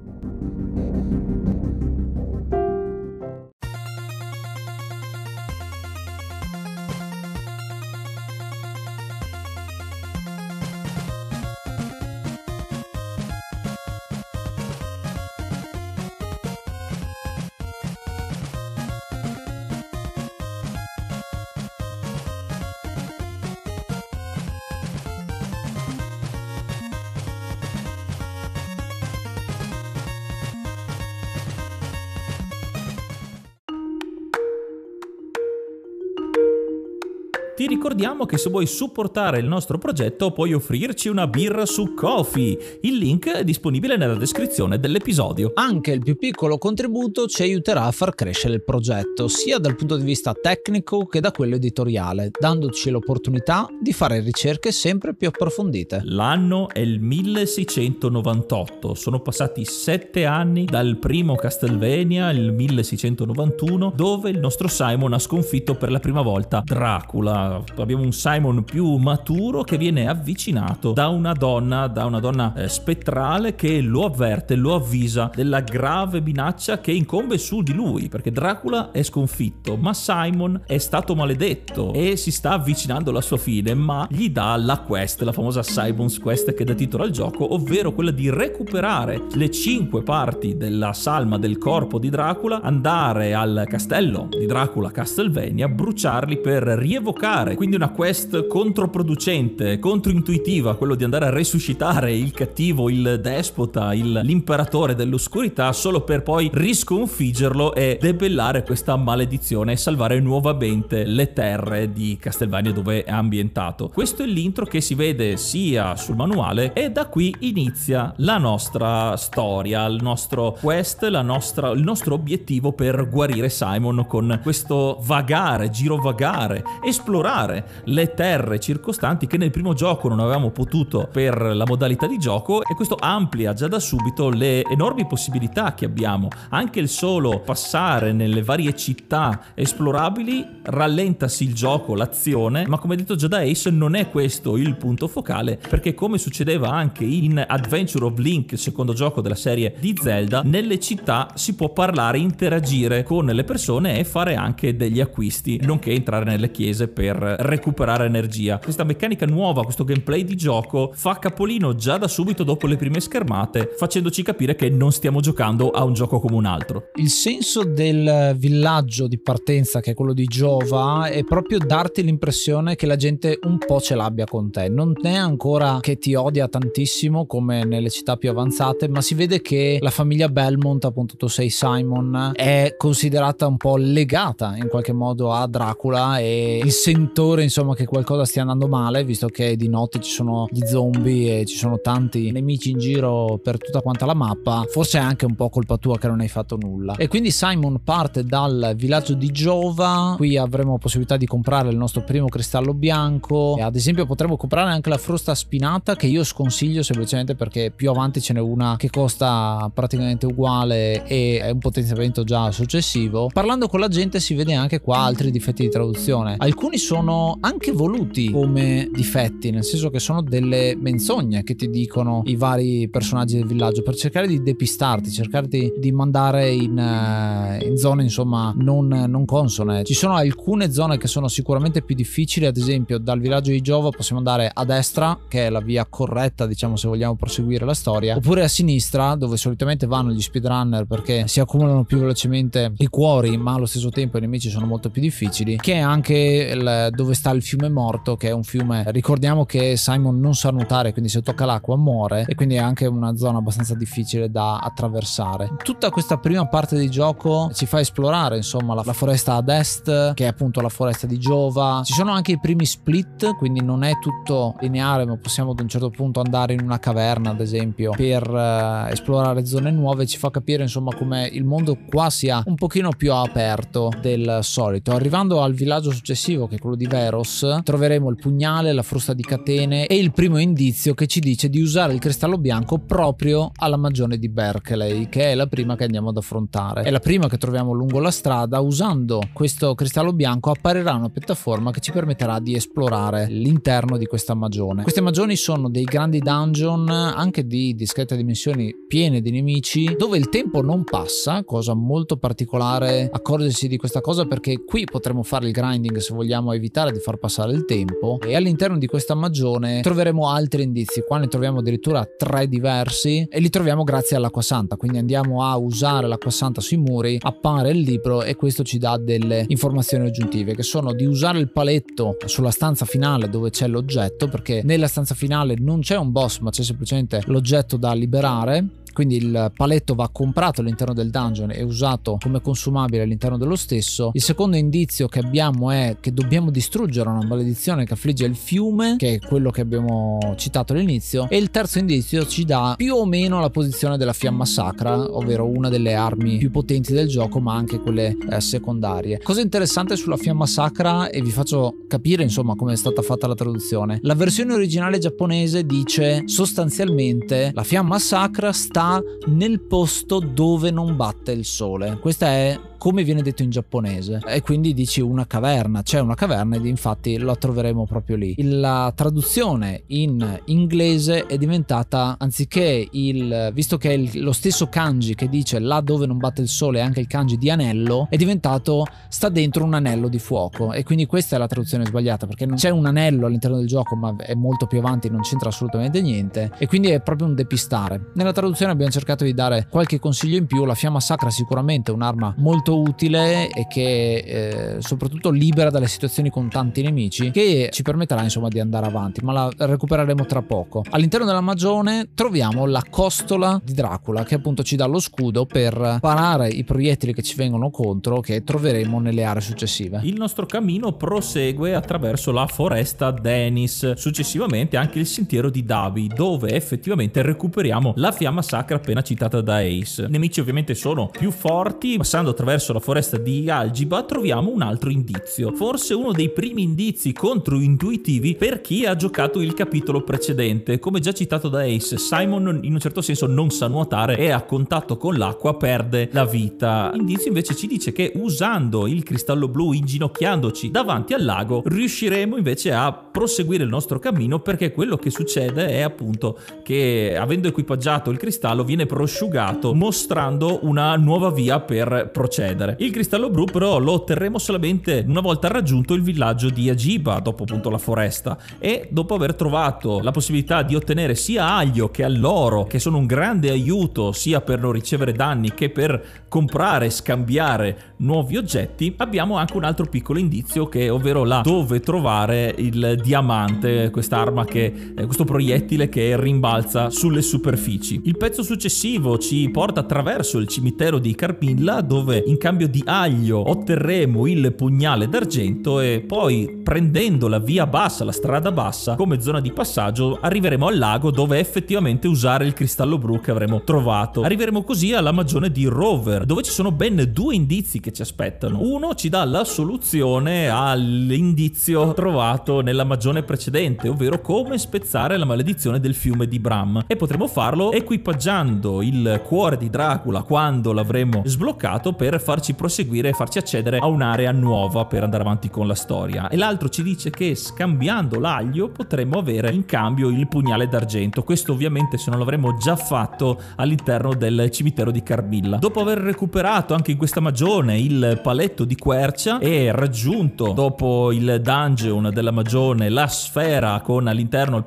[37.70, 42.58] Ricordiamo che se vuoi supportare il nostro progetto puoi offrirci una birra su Kofi.
[42.82, 45.52] Il link è disponibile nella descrizione dell'episodio.
[45.54, 49.98] Anche il più piccolo contributo ci aiuterà a far crescere il progetto, sia dal punto
[49.98, 56.02] di vista tecnico che da quello editoriale, dandoci l'opportunità di fare ricerche sempre più approfondite.
[56.06, 64.40] L'anno è il 1698, sono passati sette anni dal primo Castlevania, il 1691, dove il
[64.40, 69.78] nostro Simon ha sconfitto per la prima volta Dracula abbiamo un Simon più maturo che
[69.78, 75.32] viene avvicinato da una donna, da una donna eh, spettrale che lo avverte, lo avvisa
[75.34, 80.78] della grave minaccia che incombe su di lui, perché Dracula è sconfitto, ma Simon è
[80.78, 85.32] stato maledetto e si sta avvicinando alla sua fine, ma gli dà la quest, la
[85.32, 90.58] famosa Simon's Quest che dà titolo al gioco, ovvero quella di recuperare le cinque parti
[90.58, 97.49] della salma del corpo di Dracula, andare al castello di Dracula Castlevania, bruciarli per rievocare
[97.50, 103.94] fare, quindi una quest controproducente, controintuitiva, quello di andare a resuscitare il cattivo, il despota,
[103.94, 111.34] il, l'imperatore dell'oscurità, solo per poi risconfiggerlo e debellare questa maledizione e salvare nuovamente le
[111.34, 113.90] terre di Castelvania dove è ambientato.
[113.90, 119.16] Questo è l'intro che si vede sia sul manuale e da qui inizia la nostra
[119.18, 126.64] storia, il nostro quest, nostra, il nostro obiettivo per guarire Simon con questo vagare, girovagare,
[126.84, 132.08] esplorare esplorare le terre circostanti che nel primo gioco non avevamo potuto per la modalità
[132.08, 136.28] di gioco e questo amplia già da subito le enormi possibilità che abbiamo.
[136.50, 143.16] Anche il solo passare nelle varie città esplorabili rallentasi il gioco, l'azione, ma come detto
[143.16, 148.06] già da Ace non è questo il punto focale perché come succedeva anche in Adventure
[148.06, 153.04] of Link, il secondo gioco della serie di Zelda, nelle città si può parlare, interagire
[153.04, 158.60] con le persone e fare anche degli acquisti, nonché entrare nelle chiese per recuperare energia.
[158.60, 163.00] Questa meccanica nuova, questo gameplay di gioco fa capolino già da subito dopo le prime
[163.00, 166.90] schermate, facendoci capire che non stiamo giocando a un gioco come un altro.
[166.96, 172.76] Il senso del villaggio di partenza, che è quello di Giova, è proprio darti l'impressione
[172.76, 174.70] che la gente un po' ce l'abbia con te.
[174.70, 179.42] Non è ancora che ti odia tantissimo come nelle città più avanzate, ma si vede
[179.42, 184.94] che la famiglia Belmont, appunto tu sei Simon, è considerata un po' legata in qualche
[184.94, 189.56] modo a Dracula e il sentore sentore insomma che qualcosa stia andando male visto che
[189.56, 193.82] di notte ci sono gli zombie e ci sono tanti nemici in giro per tutta
[193.82, 196.96] quanta la mappa forse è anche un po' colpa tua che non hai fatto nulla.
[196.98, 200.14] E quindi Simon parte dal villaggio di Giova.
[200.18, 203.56] Qui avremo possibilità di comprare il nostro primo cristallo bianco.
[203.58, 207.90] E ad esempio potremo comprare anche la frusta spinata che io sconsiglio semplicemente perché più
[207.90, 213.30] avanti ce n'è una che costa praticamente uguale e è un potenziamento già successivo.
[213.34, 216.36] Parlando con la gente si vede anche qua altri difetti di traduzione.
[216.38, 221.70] Alcuni sono sono anche voluti come difetti, nel senso che sono delle menzogne che ti
[221.70, 227.66] dicono i vari personaggi del villaggio per cercare di depistarti, cercare di, mandare in, uh,
[227.66, 229.86] in, zone insomma non, non consone.
[229.86, 233.92] Ci sono alcune zone che sono sicuramente più difficili, ad esempio dal villaggio di Giova
[233.92, 238.18] possiamo andare a destra, che è la via corretta, diciamo se vogliamo proseguire la storia,
[238.18, 243.38] oppure a sinistra, dove solitamente vanno gli speedrunner perché si accumulano più velocemente i cuori,
[243.38, 247.14] ma allo stesso tempo i nemici sono molto più difficili, che è anche il, dove
[247.14, 251.10] sta il fiume morto, che è un fiume, ricordiamo che Simon non sa nuotare, quindi
[251.10, 255.56] se tocca l'acqua muore e quindi è anche una zona abbastanza difficile da attraversare.
[255.64, 260.14] Tutta questa prima parte di gioco ci fa esplorare, insomma, la, la foresta ad est,
[260.14, 261.82] che è appunto la foresta di Giova.
[261.84, 265.68] Ci sono anche i primi split, quindi non è tutto lineare, ma possiamo ad un
[265.68, 270.06] certo punto andare in una caverna, ad esempio, per uh, esplorare zone nuove.
[270.06, 274.92] Ci fa capire, insomma, come il mondo qua sia un pochino più aperto del solito.
[274.92, 279.22] Arrivando al villaggio successivo, che è quello di Veros, troveremo il pugnale, la frusta di
[279.22, 283.76] catene e il primo indizio che ci dice di usare il cristallo bianco proprio alla
[283.76, 286.84] magione di Berkeley, che è la prima che andiamo ad affrontare.
[286.84, 288.62] È la prima che troviamo lungo la strada.
[288.62, 294.34] Usando questo cristallo bianco apparirà una piattaforma che ci permetterà di esplorare l'interno di questa
[294.34, 294.84] magione.
[294.84, 300.30] Queste magioni sono dei grandi dungeon, anche di discrete dimensioni, piene di nemici, dove il
[300.30, 305.52] tempo non passa, cosa molto particolare accorgersi di questa cosa perché qui potremo fare il
[305.52, 310.30] grinding se vogliamo evitare di far passare il tempo e all'interno di questa magione troveremo
[310.30, 314.98] altri indizi, qua ne troviamo addirittura tre diversi e li troviamo grazie all'acqua santa, quindi
[314.98, 319.46] andiamo a usare l'acqua santa sui muri, appare il libro e questo ci dà delle
[319.48, 324.62] informazioni aggiuntive che sono di usare il paletto sulla stanza finale dove c'è l'oggetto perché
[324.64, 329.52] nella stanza finale non c'è un boss ma c'è semplicemente l'oggetto da liberare quindi il
[329.56, 334.12] paletto va comprato all'interno del dungeon e usato come consumabile all'interno dello stesso.
[334.14, 338.96] Il secondo indizio che abbiamo è che dobbiamo distruggere una maledizione che affligge il fiume,
[338.98, 343.06] che è quello che abbiamo citato all'inizio, e il terzo indizio ci dà più o
[343.06, 347.54] meno la posizione della fiamma sacra, ovvero una delle armi più potenti del gioco, ma
[347.54, 349.20] anche quelle eh, secondarie.
[349.22, 353.36] Cosa interessante sulla fiamma sacra e vi faccio capire insomma come è stata fatta la
[353.36, 354.00] traduzione.
[354.04, 360.96] La versione originale giapponese dice sostanzialmente la fiamma sacra sta sta nel posto dove non
[360.96, 361.98] batte il sole.
[362.00, 366.56] Questa è come viene detto in giapponese e quindi dici una caverna, c'è una caverna
[366.56, 368.36] ed infatti la troveremo proprio lì.
[368.38, 375.28] La traduzione in inglese è diventata anziché il visto che è lo stesso kanji che
[375.28, 379.28] dice là dove non batte il sole anche il kanji di anello è diventato sta
[379.28, 382.70] dentro un anello di fuoco e quindi questa è la traduzione sbagliata perché non c'è
[382.70, 386.66] un anello all'interno del gioco ma è molto più avanti non c'entra assolutamente niente e
[386.66, 388.12] quindi è proprio un depistare.
[388.14, 391.94] Nella traduzione abbiamo cercato di dare qualche consiglio in più, la fiamma sacra sicuramente è
[391.94, 397.70] un'arma molto molto utile e che eh, soprattutto libera dalle situazioni con tanti nemici che
[397.72, 400.84] ci permetterà insomma di andare avanti ma la recupereremo tra poco.
[400.90, 405.98] All'interno della magione troviamo la costola di Dracula che appunto ci dà lo scudo per
[406.02, 410.02] parare i proiettili che ci vengono contro che troveremo nelle aree successive.
[410.04, 416.54] Il nostro cammino prosegue attraverso la foresta Denis successivamente anche il sentiero di Davi dove
[416.54, 421.98] effettivamente recuperiamo la fiamma sacra appena citata da Ace i nemici ovviamente sono più forti
[421.98, 427.14] passando attraverso la foresta di Algiba troviamo un altro indizio, forse uno dei primi indizi
[427.14, 430.80] controintuitivi per chi ha giocato il capitolo precedente.
[430.80, 434.42] Come già citato da Ace, Simon in un certo senso non sa nuotare e a
[434.42, 436.92] contatto con l'acqua perde la vita.
[436.94, 442.74] L'indizio invece ci dice che usando il cristallo blu inginocchiandoci davanti al lago riusciremo invece
[442.74, 448.18] a proseguire il nostro cammino perché quello che succede è appunto che avendo equipaggiato il
[448.18, 452.76] cristallo viene prosciugato mostrando una nuova via per procedere.
[452.80, 457.44] Il cristallo blu però lo otterremo solamente una volta raggiunto il villaggio di Agiba, dopo
[457.44, 462.66] appunto la foresta, e dopo aver trovato la possibilità di ottenere sia aglio che alloro,
[462.66, 467.94] che sono un grande aiuto sia per non ricevere danni che per comprare e scambiare
[467.98, 473.90] nuovi oggetti, abbiamo anche un altro piccolo indizio che ovvero là dove trovare il diamante,
[473.90, 478.02] quest'arma che eh, questo proiettile che rimbalza sulle superfici.
[478.06, 483.50] Il pezzo successivo ci porta attraverso il cimitero di Carpilla dove in cambio di aglio
[483.50, 489.42] otterremo il pugnale d'argento e poi prendendo la via bassa, la strada bassa come zona
[489.42, 494.22] di passaggio arriveremo al lago dove effettivamente usare il cristallo blu che avremo trovato.
[494.22, 498.60] Arriveremo così alla magione di Rover dove ci sono ben due indizi che ci aspettano.
[498.62, 505.80] Uno ci dà la soluzione all'indizio trovato nella magione precedente ovvero come spezzare la maledizione
[505.80, 511.24] del fiume di Bram e potremo farlo equipaggiando mangiando il cuore di Dracula quando l'avremo
[511.26, 515.74] sbloccato per farci proseguire e farci accedere a un'area nuova per andare avanti con la
[515.74, 516.30] storia.
[516.30, 521.24] E l'altro ci dice che scambiando l'aglio potremmo avere in cambio il pugnale d'argento.
[521.24, 525.58] Questo ovviamente se non l'avremmo già fatto all'interno del cimitero di Carbilla.
[525.58, 531.42] Dopo aver recuperato anche in questa magione il paletto di quercia e raggiunto dopo il
[531.42, 534.64] dungeon della magione la sfera con all'interno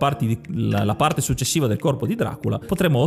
[0.49, 2.99] la parte successiva del corpo di Dracula, potremo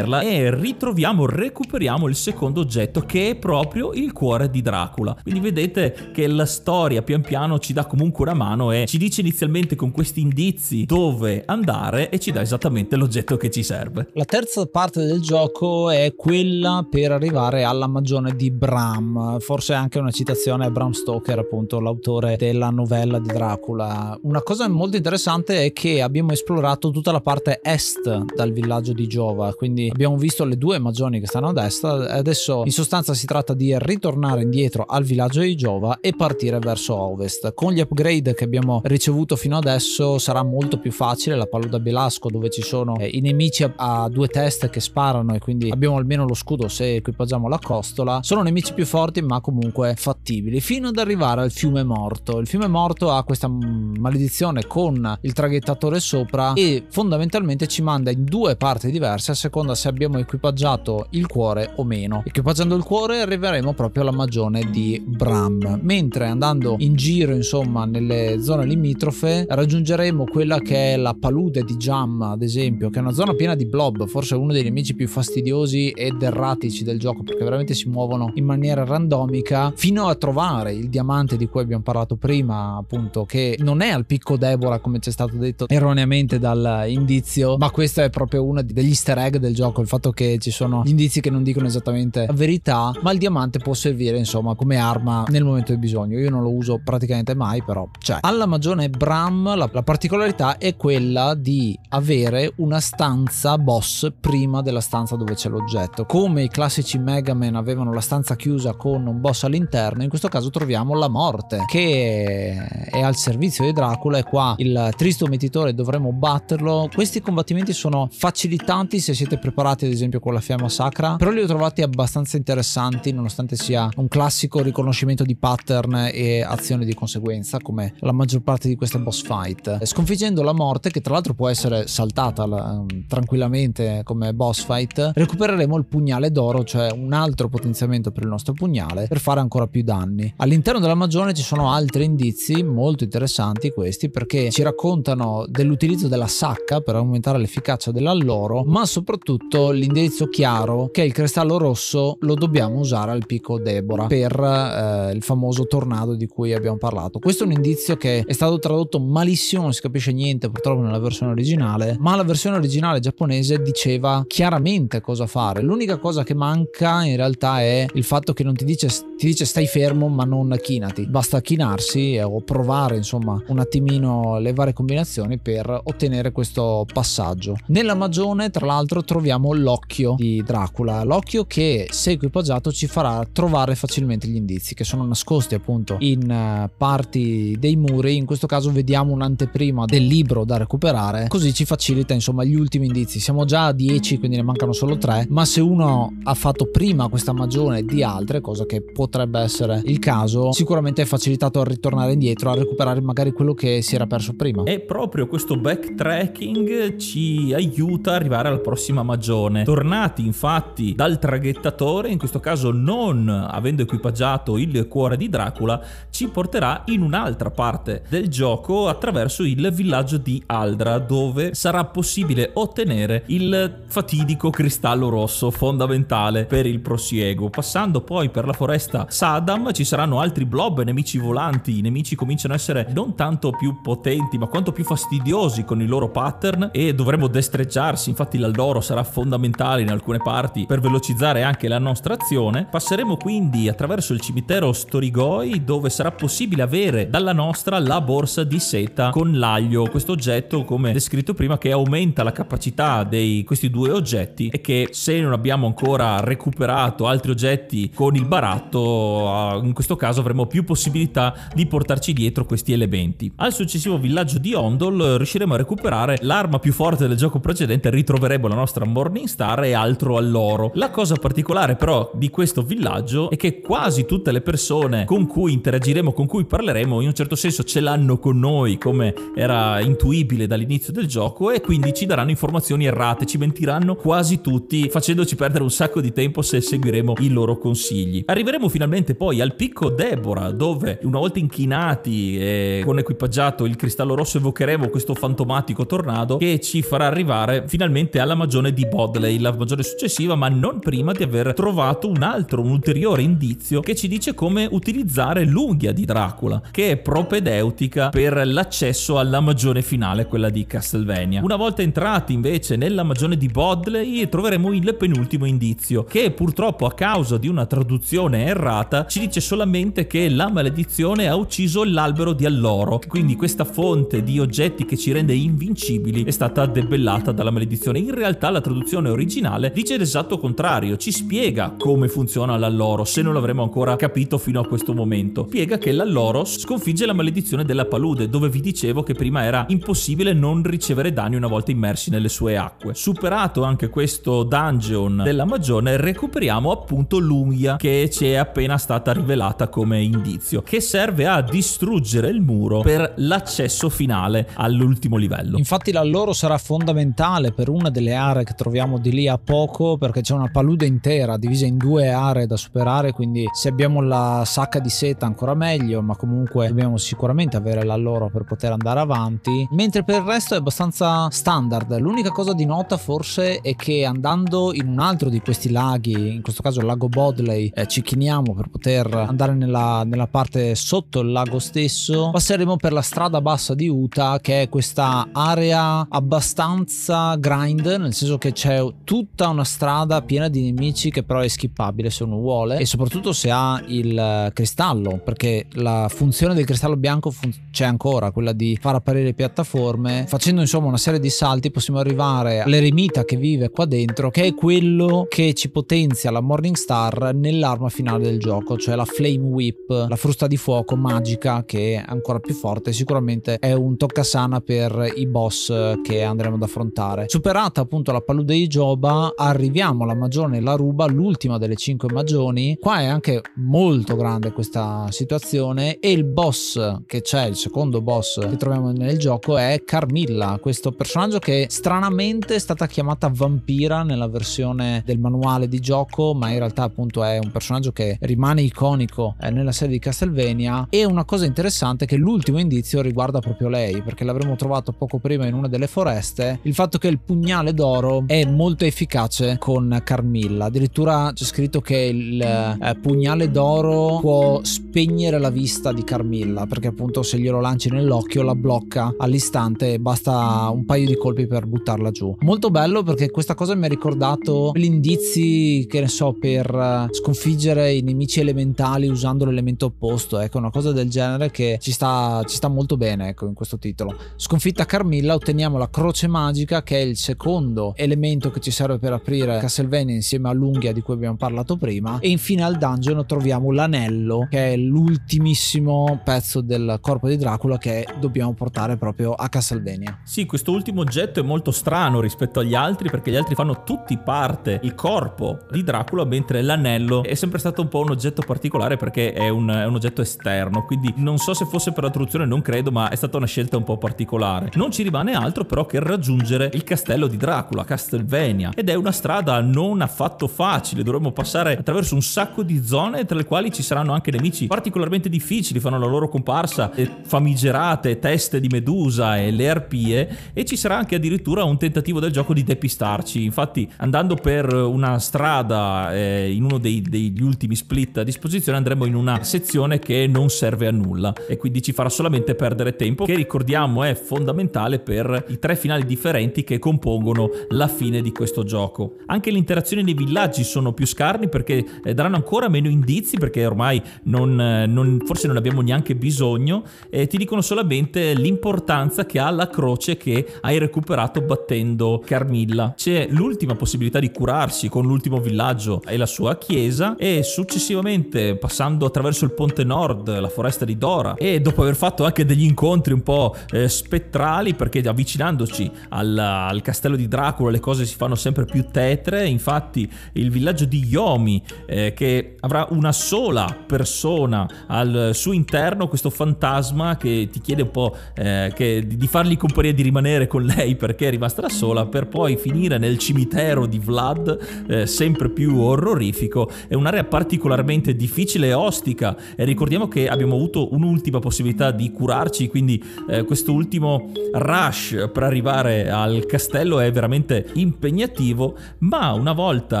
[0.06, 5.16] ottenerla e ritroviamo, recuperiamo il secondo oggetto che è proprio il cuore di Dracula.
[5.22, 9.20] Quindi vedete che la storia pian piano ci dà comunque una mano e ci dice
[9.20, 14.08] inizialmente con questi indizi dove andare e ci dà esattamente l'oggetto che ci serve.
[14.12, 19.98] La terza parte del gioco è quella per arrivare alla magione di Bram, forse anche
[19.98, 24.18] una citazione a Bram Stoker, appunto l'autore della novella di Dracula.
[24.22, 29.06] Una cosa molto interessante è che abbiamo esplorato tutta la parte est dal villaggio di
[29.06, 33.24] Giova, quindi abbiamo visto le due magioni che stanno a destra, adesso in sostanza si
[33.24, 37.54] tratta di ritornare indietro al villaggio di Giova e partire verso ovest.
[37.54, 42.28] Con gli upgrade che abbiamo ricevuto fino adesso sarà molto più facile, la paluda Belasco
[42.28, 45.96] dove ci sono eh, i nemici a, a due teste che sparano e quindi abbiamo
[45.96, 50.88] almeno lo scudo se equipaggiamo la costola, sono nemici più forti ma comunque fattibili, fino
[50.88, 52.38] ad arrivare al fiume morto.
[52.38, 58.24] Il fiume morto ha questa maledizione con il traghettatore sopra e fondamentalmente ci manda in
[58.24, 62.22] due parti diverse a seconda se abbiamo equipaggiato il cuore o meno.
[62.24, 68.38] Equipaggiando il cuore arriveremo proprio alla magione di Bram, mentre andando in giro insomma nelle
[68.40, 73.12] zone limitrofe raggiungeremo quella che è la palude di Jam ad esempio, che è una
[73.12, 77.44] zona piena di blob, forse uno dei nemici più fastidiosi ed erratici del gioco perché
[77.44, 82.16] veramente si muovono in maniera randomica fino a trovare il diamante di cui abbiamo parlato
[82.16, 87.56] prima appunto che non è al picco Deborah come ci è stato detto erroneamente dall'indizio
[87.56, 90.82] ma questo è proprio uno degli easter egg del gioco il fatto che ci sono
[90.84, 95.24] indizi che non dicono esattamente la verità ma il diamante può servire insomma come arma
[95.28, 96.18] nel momento del bisogno.
[96.18, 98.18] Io non lo uso praticamente mai però c'è.
[98.20, 104.80] Alla magione Bram la, la particolarità è quella di avere una stanza boss prima della
[104.80, 106.04] stanza dove c'è l'oggetto.
[106.04, 110.28] Come i classici Mega Man avevano la stanza chiusa con un boss all'interno in questo
[110.28, 112.54] caso troviamo la morte che
[112.90, 116.88] è al servizio di Dracula e qua il tristo metitore dovremo batterlo.
[116.92, 121.16] Questi combattimenti sono facilitanti se siete preparati ad esempio con la fiamma sacra.
[121.16, 126.84] Però li ho trovati abbastanza interessanti nonostante sia un classico riconoscimento di pattern e azioni
[126.84, 129.84] di conseguenza come la maggior parte di queste boss fight.
[129.84, 135.86] Sconfiggendo la morte che tra l'altro può essere saltata tranquillamente come boss fight recupereremo il
[135.86, 140.32] pugnale d'oro cioè un altro potenziamento per il nostro pugnale per fare ancora più danni.
[140.36, 146.26] All'interno della magione ci sono altri indizi molto interessanti questi perché ci raccontano dell'utilizzo della
[146.26, 152.78] sacca per aumentare l'efficacia dell'alloro ma soprattutto l'indirizzo chiaro che il cristallo rosso lo dobbiamo
[152.78, 157.20] usare al picco Deborah per eh, il famoso tornado di cui abbiamo parlato.
[157.20, 160.98] Questo è un indizio che è stato tradotto malissimo non si capisce niente purtroppo nella
[160.98, 165.62] versione originale ma la versione originale giapponese diceva chiaramente cosa fare.
[165.62, 169.44] L'unica cosa che manca in realtà è il fatto che non ti dice, ti dice
[169.44, 175.38] stai fermo ma non chinati basta chinarsi o provare insomma un attimino le varie combinazioni
[175.38, 177.56] per ottenere questo passaggio.
[177.68, 183.74] Nella magione tra l'altro troviamo l'occhio di Dracula l'occhio che se equipaggiato ci farà trovare
[183.74, 188.16] facilmente gli indizi che sono nascosti appunto in eh, parti dei muri.
[188.16, 191.26] In questo caso vediamo un'anteprima del libro da recuperare.
[191.28, 193.20] Così ci facilita insomma gli ultimi indizi.
[193.20, 197.08] Siamo già a 10 quindi ne mancano solo 3 ma se uno ha fatto prima
[197.08, 202.12] questa magione di altre cosa che potrebbe essere il caso sicuramente è facilitato a ritornare
[202.12, 204.64] indietro a recuperare magari quello che si era perso prima.
[204.64, 209.25] E proprio questo backtracking ci aiuta ad arrivare alla prossima magione
[209.64, 216.28] tornati infatti dal traghettatore in questo caso non avendo equipaggiato il cuore di Dracula ci
[216.28, 223.24] porterà in un'altra parte del gioco attraverso il villaggio di Aldra dove sarà possibile ottenere
[223.26, 227.50] il fatidico cristallo rosso fondamentale per il prosieguo.
[227.50, 232.54] Passando poi per la foresta Sadam ci saranno altri blob, nemici volanti, i nemici cominciano
[232.54, 236.94] a essere non tanto più potenti ma quanto più fastidiosi con il loro pattern e
[236.94, 242.66] dovremo destreggiarsi, infatti l'alloro sarà fondamentale in alcune parti per velocizzare anche la nostra azione.
[242.70, 248.58] Passeremo quindi attraverso il cimitero Storigoi dove sarà possibile avere dalla nostra la borsa di
[248.58, 253.90] seta con l'aglio, questo oggetto come descritto prima che aumenta la capacità di questi due
[253.90, 259.96] oggetti e che se non abbiamo ancora recuperato altri oggetti con il baratto in questo
[259.96, 263.32] caso avremo più possibilità di portarci dietro questi elementi.
[263.36, 268.46] Al successivo villaggio di Ondol riusciremo a recuperare l'arma più forte del gioco precedente, ritroveremo
[268.46, 270.72] la nostra Morningstar e altro all'oro.
[270.74, 275.52] La cosa particolare però di questo villaggio è che quasi tutte le persone con cui
[275.52, 280.48] interagiremo, con cui parleremo, in un certo senso ce l'hanno con noi come era intuibile
[280.48, 285.62] dall'inizio del gioco e quindi ci daranno informazioni errate, ci mentiranno quasi tutti facendoci perdere
[285.62, 288.24] un sacco di tempo se seguiremo i loro consigli.
[288.26, 294.16] Arriveremo finalmente poi al picco Deborah dove una volta inchinati e con equipaggiato il cristallo
[294.16, 299.54] rosso evocheremo questo fantomatico tornado che ci farà arrivare finalmente alla magione di Bodley, la
[299.54, 304.08] magione successiva, ma non prima di aver trovato un altro, un ulteriore indizio che ci
[304.08, 310.48] dice come utilizzare l'unghia di Dracula, che è propedeutica per l'accesso alla magione finale, quella
[310.48, 311.42] di Castlevania.
[311.42, 316.94] Una volta entrati invece nella magione di Bodley troveremo il penultimo indizio, che purtroppo a
[316.94, 322.46] causa di una traduzione errata ci dice solamente che la maledizione ha ucciso l'albero di
[322.46, 327.98] Alloro, quindi questa fonte di oggetti che ci rende invincibili è stata debellata dalla maledizione.
[327.98, 328.75] In realtà la traduzione
[329.10, 334.60] originale dice l'esatto contrario, ci spiega come funziona l'alloro, se non l'avremo ancora capito fino
[334.60, 335.44] a questo momento.
[335.48, 340.32] Spiega che l'alloro sconfigge la maledizione della palude, dove vi dicevo che prima era impossibile
[340.32, 342.94] non ricevere danni una volta immersi nelle sue acque.
[342.94, 349.68] Superato anche questo dungeon della magione, recuperiamo appunto l'unghia che ci è appena stata rivelata
[349.68, 355.56] come indizio, che serve a distruggere il muro per l'accesso finale all'ultimo livello.
[355.56, 359.96] Infatti la loro sarà fondamentale per una delle aree che troviamo di lì a poco
[359.96, 364.42] perché c'è una palude intera divisa in due aree da superare, quindi se abbiamo la
[364.44, 368.98] sacca di seta ancora meglio, ma comunque dobbiamo sicuramente avere la loro per poter andare
[368.98, 371.96] avanti, mentre per il resto è abbastanza standard.
[372.00, 376.42] L'unica cosa di nota forse è che andando in un altro di questi laghi, in
[376.42, 381.20] questo caso il lago Bodley, eh, ci chiniamo per poter andare nella, nella parte sotto
[381.20, 387.36] il lago stesso, passeremo per la strada bassa di Utah che è questa area abbastanza
[387.36, 392.08] grind, nel senso che c'è tutta una strada piena di nemici che però è skippabile
[392.08, 397.30] se uno vuole e soprattutto se ha il cristallo, perché la funzione del cristallo bianco
[397.30, 400.24] fun- c'è ancora, quella di far apparire piattaforme.
[400.26, 404.54] Facendo insomma una serie di salti possiamo arrivare all'eremita che vive qua dentro, che è
[404.54, 410.16] quello che ci potenzia la Morningstar nell'arma finale del gioco, cioè la Flame Whip, la
[410.16, 415.26] frusta di fuoco magica che è ancora più forte, sicuramente è un toccasana per i
[415.26, 417.26] boss che andremo ad affrontare.
[417.28, 422.76] Superata appunto la palude di Joba, arriviamo alla magione La Ruba, l'ultima delle cinque magioni.
[422.80, 428.38] Qua è anche molto grande questa situazione e il boss che c'è, il secondo boss
[428.48, 434.28] che troviamo nel gioco è Carmilla, questo personaggio che stranamente è stata chiamata vampira nella
[434.28, 439.34] versione del manuale di gioco, ma in realtà appunto è un personaggio che rimane iconico
[439.40, 443.68] eh, nella serie di Castlevania e una cosa interessante è che l'ultimo indizio riguarda proprio
[443.68, 447.74] lei, perché l'avremmo trovato poco prima in una delle foreste, il fatto che il pugnale
[447.74, 454.60] d'oro è molto efficace con Carmilla, addirittura c'è scritto che il eh, pugnale d'oro può
[454.62, 459.98] spegnere la vista di Carmilla, perché appunto se glielo lanci nell'occhio la blocca all'istante e
[460.00, 462.36] basta un paio di colpi per buttarla giù.
[462.40, 467.14] Molto bello perché questa cosa mi ha ricordato gli indizi che ne so per eh,
[467.14, 472.42] sconfiggere i nemici elementali usando l'elemento opposto, ecco una cosa del genere che ci sta,
[472.46, 474.14] ci sta molto bene ecco in questo titolo.
[474.36, 479.12] Sconfitta Carmilla otteniamo la croce magica che è il secondo elemento che ci serve per
[479.12, 482.18] aprire Castlevania insieme all'unghia di cui abbiamo parlato prima.
[482.20, 488.06] E infine al dungeon troviamo l'anello che è l'ultimissimo pezzo del corpo di Dracula che
[488.18, 490.18] dobbiamo portare proprio a Castlevania.
[490.24, 494.18] Sì, questo ultimo oggetto è molto strano rispetto agli altri perché gli altri fanno tutti
[494.18, 498.96] parte il corpo di Dracula mentre l'anello è sempre stato un po' un oggetto particolare
[498.96, 500.84] perché è un, è un oggetto esterno.
[500.84, 503.76] Quindi non so se fosse per la traduzione non credo ma è stata una scelta
[503.76, 504.70] un po' particolare.
[504.74, 507.84] Non ci rimane altro però che raggiungere il castello di Dracula
[508.16, 511.02] Castlevania ed è una strada non affatto facile.
[511.02, 515.28] Dovremmo passare attraverso un sacco di zone tra le quali ci saranno anche nemici particolarmente
[515.28, 515.80] difficili.
[515.80, 516.90] Fanno la loro comparsa
[517.24, 520.36] famigerate teste di medusa e le arpie.
[520.52, 523.44] E ci sarà anche addirittura un tentativo del gioco di depistarci.
[523.44, 529.04] Infatti andando per una strada eh, in uno dei, degli ultimi split a disposizione andremo
[529.04, 531.32] in una sezione che non serve a nulla.
[531.48, 536.04] E quindi ci farà solamente perdere tempo che ricordiamo è fondamentale per i tre finali
[536.04, 539.16] differenti che compongono la fine di questo gioco.
[539.26, 543.66] Anche le interazioni nei villaggi sono più scarni perché eh, daranno ancora meno indizi perché
[543.66, 549.38] ormai non, eh, non, forse non abbiamo neanche bisogno e ti dicono solamente l'importanza che
[549.38, 552.94] ha la croce che hai recuperato battendo Carmilla.
[552.96, 559.06] C'è l'ultima possibilità di curarsi con l'ultimo villaggio e la sua chiesa e successivamente passando
[559.06, 563.12] attraverso il ponte nord, la foresta di Dora e dopo aver fatto anche degli incontri
[563.12, 568.34] un po' eh, spettrali perché avvicinandoci al, al, castello di Dracula le cose si fanno
[568.34, 575.30] sempre più tetre, infatti il villaggio di Yomi eh, che avrà una sola persona al
[575.34, 580.02] suo interno, questo fantasma che ti chiede un po' eh, che, di fargli compagnia di
[580.02, 584.86] rimanere con lei perché è rimasta da sola per poi finire nel cimitero di Vlad
[584.88, 589.36] eh, sempre più orrorifico, è un'area particolarmente difficile e ostica.
[589.54, 595.44] E ricordiamo che abbiamo avuto un'ultima possibilità di curarci, quindi eh, questo ultimo rush per
[595.44, 600.00] arrivare al castello è veramente impegnativo, ma una volta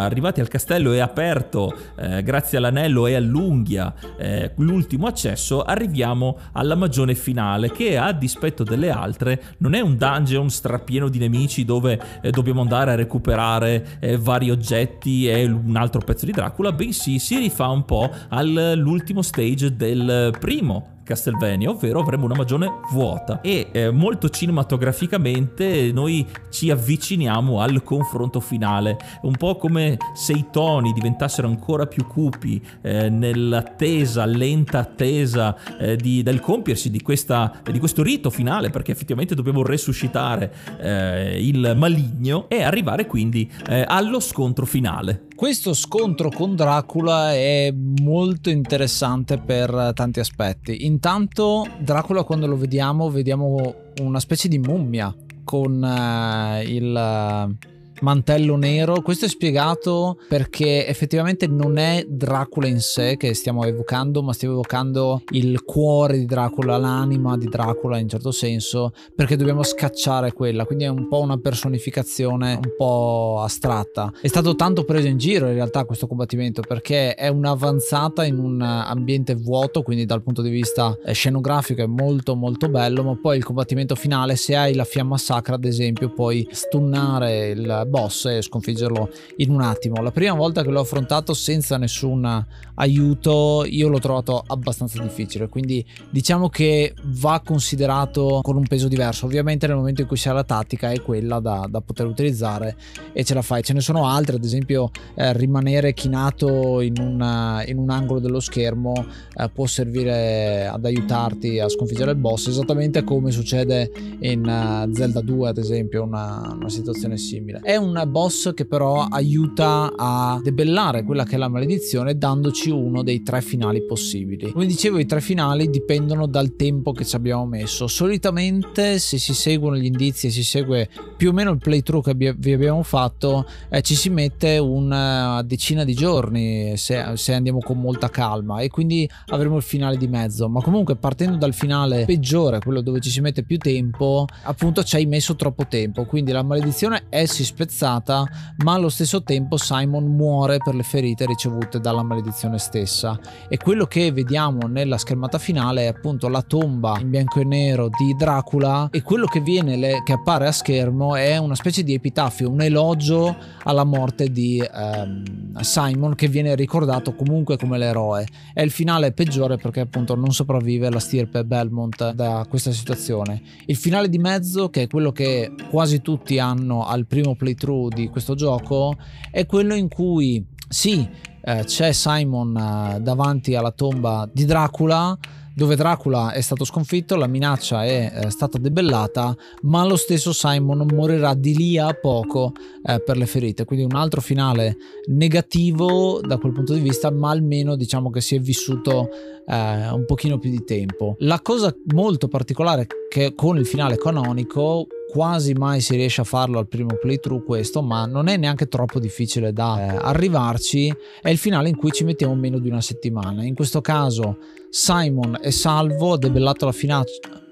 [0.00, 6.74] arrivati al castello e aperto eh, grazie all'anello e all'unghia eh, l'ultimo accesso, arriviamo alla
[6.74, 12.00] magione finale che a dispetto delle altre non è un dungeon strapieno di nemici dove
[12.22, 17.18] eh, dobbiamo andare a recuperare eh, vari oggetti e un altro pezzo di Dracula, bensì
[17.18, 23.68] si rifà un po' all'ultimo stage del primo Castlevania, ovvero avremo una magione vuota e
[23.70, 30.92] eh, molto cinematograficamente noi ci avviciniamo al confronto finale, un po' come se i toni
[30.92, 37.78] diventassero ancora più cupi eh, nell'attesa, lenta attesa eh, di, del compiersi di, questa, di,
[37.78, 44.18] questo rito finale, perché effettivamente dobbiamo resuscitare eh, il maligno e arrivare quindi eh, allo
[44.18, 45.26] scontro finale.
[45.36, 50.86] Questo scontro con Dracula è molto interessante per tanti aspetti.
[50.96, 57.54] Intanto Dracula quando lo vediamo vediamo una specie di mummia con uh, il
[58.00, 59.00] mantello nero.
[59.00, 64.54] Questo è spiegato perché effettivamente non è Dracula in sé che stiamo evocando, ma stiamo
[64.54, 70.64] evocando il cuore di Dracula, l'anima di Dracula in certo senso, perché dobbiamo scacciare quella,
[70.64, 74.12] quindi è un po' una personificazione un po' astratta.
[74.20, 78.60] È stato tanto preso in giro in realtà questo combattimento perché è un'avanzata in un
[78.60, 83.44] ambiente vuoto, quindi dal punto di vista scenografico è molto molto bello, ma poi il
[83.44, 89.10] combattimento finale se hai la fiamma sacra ad esempio puoi stunnare il boss e sconfiggerlo
[89.36, 90.02] in un attimo.
[90.02, 95.84] La prima volta che l'ho affrontato senza nessun aiuto io l'ho trovato abbastanza difficile, quindi
[96.10, 99.26] diciamo che va considerato con un peso diverso.
[99.26, 102.76] Ovviamente nel momento in cui si ha la tattica è quella da, da poter utilizzare
[103.12, 103.62] e ce la fai.
[103.62, 108.40] Ce ne sono altre, ad esempio eh, rimanere chinato in, una, in, un angolo dello
[108.40, 114.92] schermo eh, può servire ad aiutarti a sconfiggere il boss, esattamente come succede in uh,
[114.94, 117.60] Zelda 2 ad esempio, una, una situazione simile.
[117.76, 123.02] È un boss che però aiuta a debellare quella che è la maledizione dandoci uno
[123.02, 124.50] dei tre finali possibili.
[124.50, 127.86] Come dicevo i tre finali dipendono dal tempo che ci abbiamo messo.
[127.86, 132.14] Solitamente se si seguono gli indizi e si segue più o meno il playthrough che
[132.14, 137.78] vi abbiamo fatto eh, ci si mette una decina di giorni se, se andiamo con
[137.78, 140.48] molta calma e quindi avremo il finale di mezzo.
[140.48, 144.96] Ma comunque partendo dal finale peggiore, quello dove ci si mette più tempo, appunto ci
[144.96, 146.06] hai messo troppo tempo.
[146.06, 148.24] Quindi la maledizione è si spezzata,
[148.58, 153.18] ma allo stesso tempo Simon muore per le ferite ricevute dalla maledizione stessa.
[153.48, 157.88] E quello che vediamo nella schermata finale è appunto la tomba in bianco e nero
[157.88, 161.92] di Dracula e quello che viene le, che appare a schermo è una specie di
[161.92, 168.26] epitafio, un elogio alla morte di ehm, Simon che viene ricordato comunque come l'eroe.
[168.54, 173.42] È il finale peggiore perché appunto non sopravvive la stirpe Belmont da questa situazione.
[173.66, 178.08] Il finale di mezzo, che è quello che quasi tutti hanno al primo playthrough di
[178.08, 178.96] questo gioco
[179.30, 181.08] è quello in cui sì,
[181.42, 185.18] eh, c'è Simon eh, davanti alla tomba di Dracula
[185.56, 190.86] dove Dracula è stato sconfitto, la minaccia è eh, stata debellata, ma lo stesso Simon
[190.92, 192.52] morirà di lì a poco
[192.84, 193.64] eh, per le ferite.
[193.64, 194.76] Quindi un altro finale
[195.06, 199.08] negativo da quel punto di vista, ma almeno diciamo che si è vissuto
[199.46, 201.16] eh, un pochino più di tempo.
[201.20, 206.58] La cosa molto particolare che con il finale canonico quasi mai si riesce a farlo
[206.58, 211.38] al primo playthrough questo, ma non è neanche troppo difficile da eh, arrivarci, è il
[211.38, 213.44] finale in cui ci mettiamo meno di una settimana.
[213.44, 214.38] In questo caso
[214.70, 217.04] Simon è salvo, ha debellato la,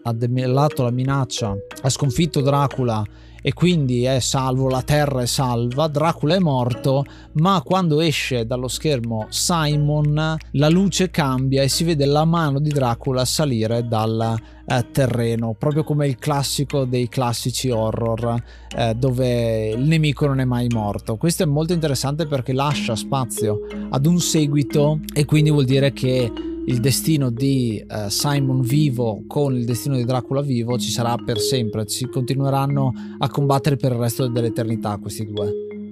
[0.02, 3.04] ha debellato la minaccia, ha sconfitto Dracula
[3.46, 8.68] e quindi è salvo, la terra è salva, Dracula è morto, ma quando esce dallo
[8.68, 14.34] schermo Simon la luce cambia e si vede la mano di Dracula salire dal
[14.64, 18.42] eh, terreno, proprio come il classico dei classici horror
[18.78, 21.16] eh, dove il nemico non è mai morto.
[21.16, 23.58] Questo è molto interessante perché lascia spazio
[23.90, 26.32] ad un seguito e quindi vuol dire che
[26.66, 31.38] il destino di uh, Simon vivo con il destino di Dracula vivo ci sarà per
[31.38, 35.83] sempre, si continueranno a combattere per il resto dell'eternità questi due.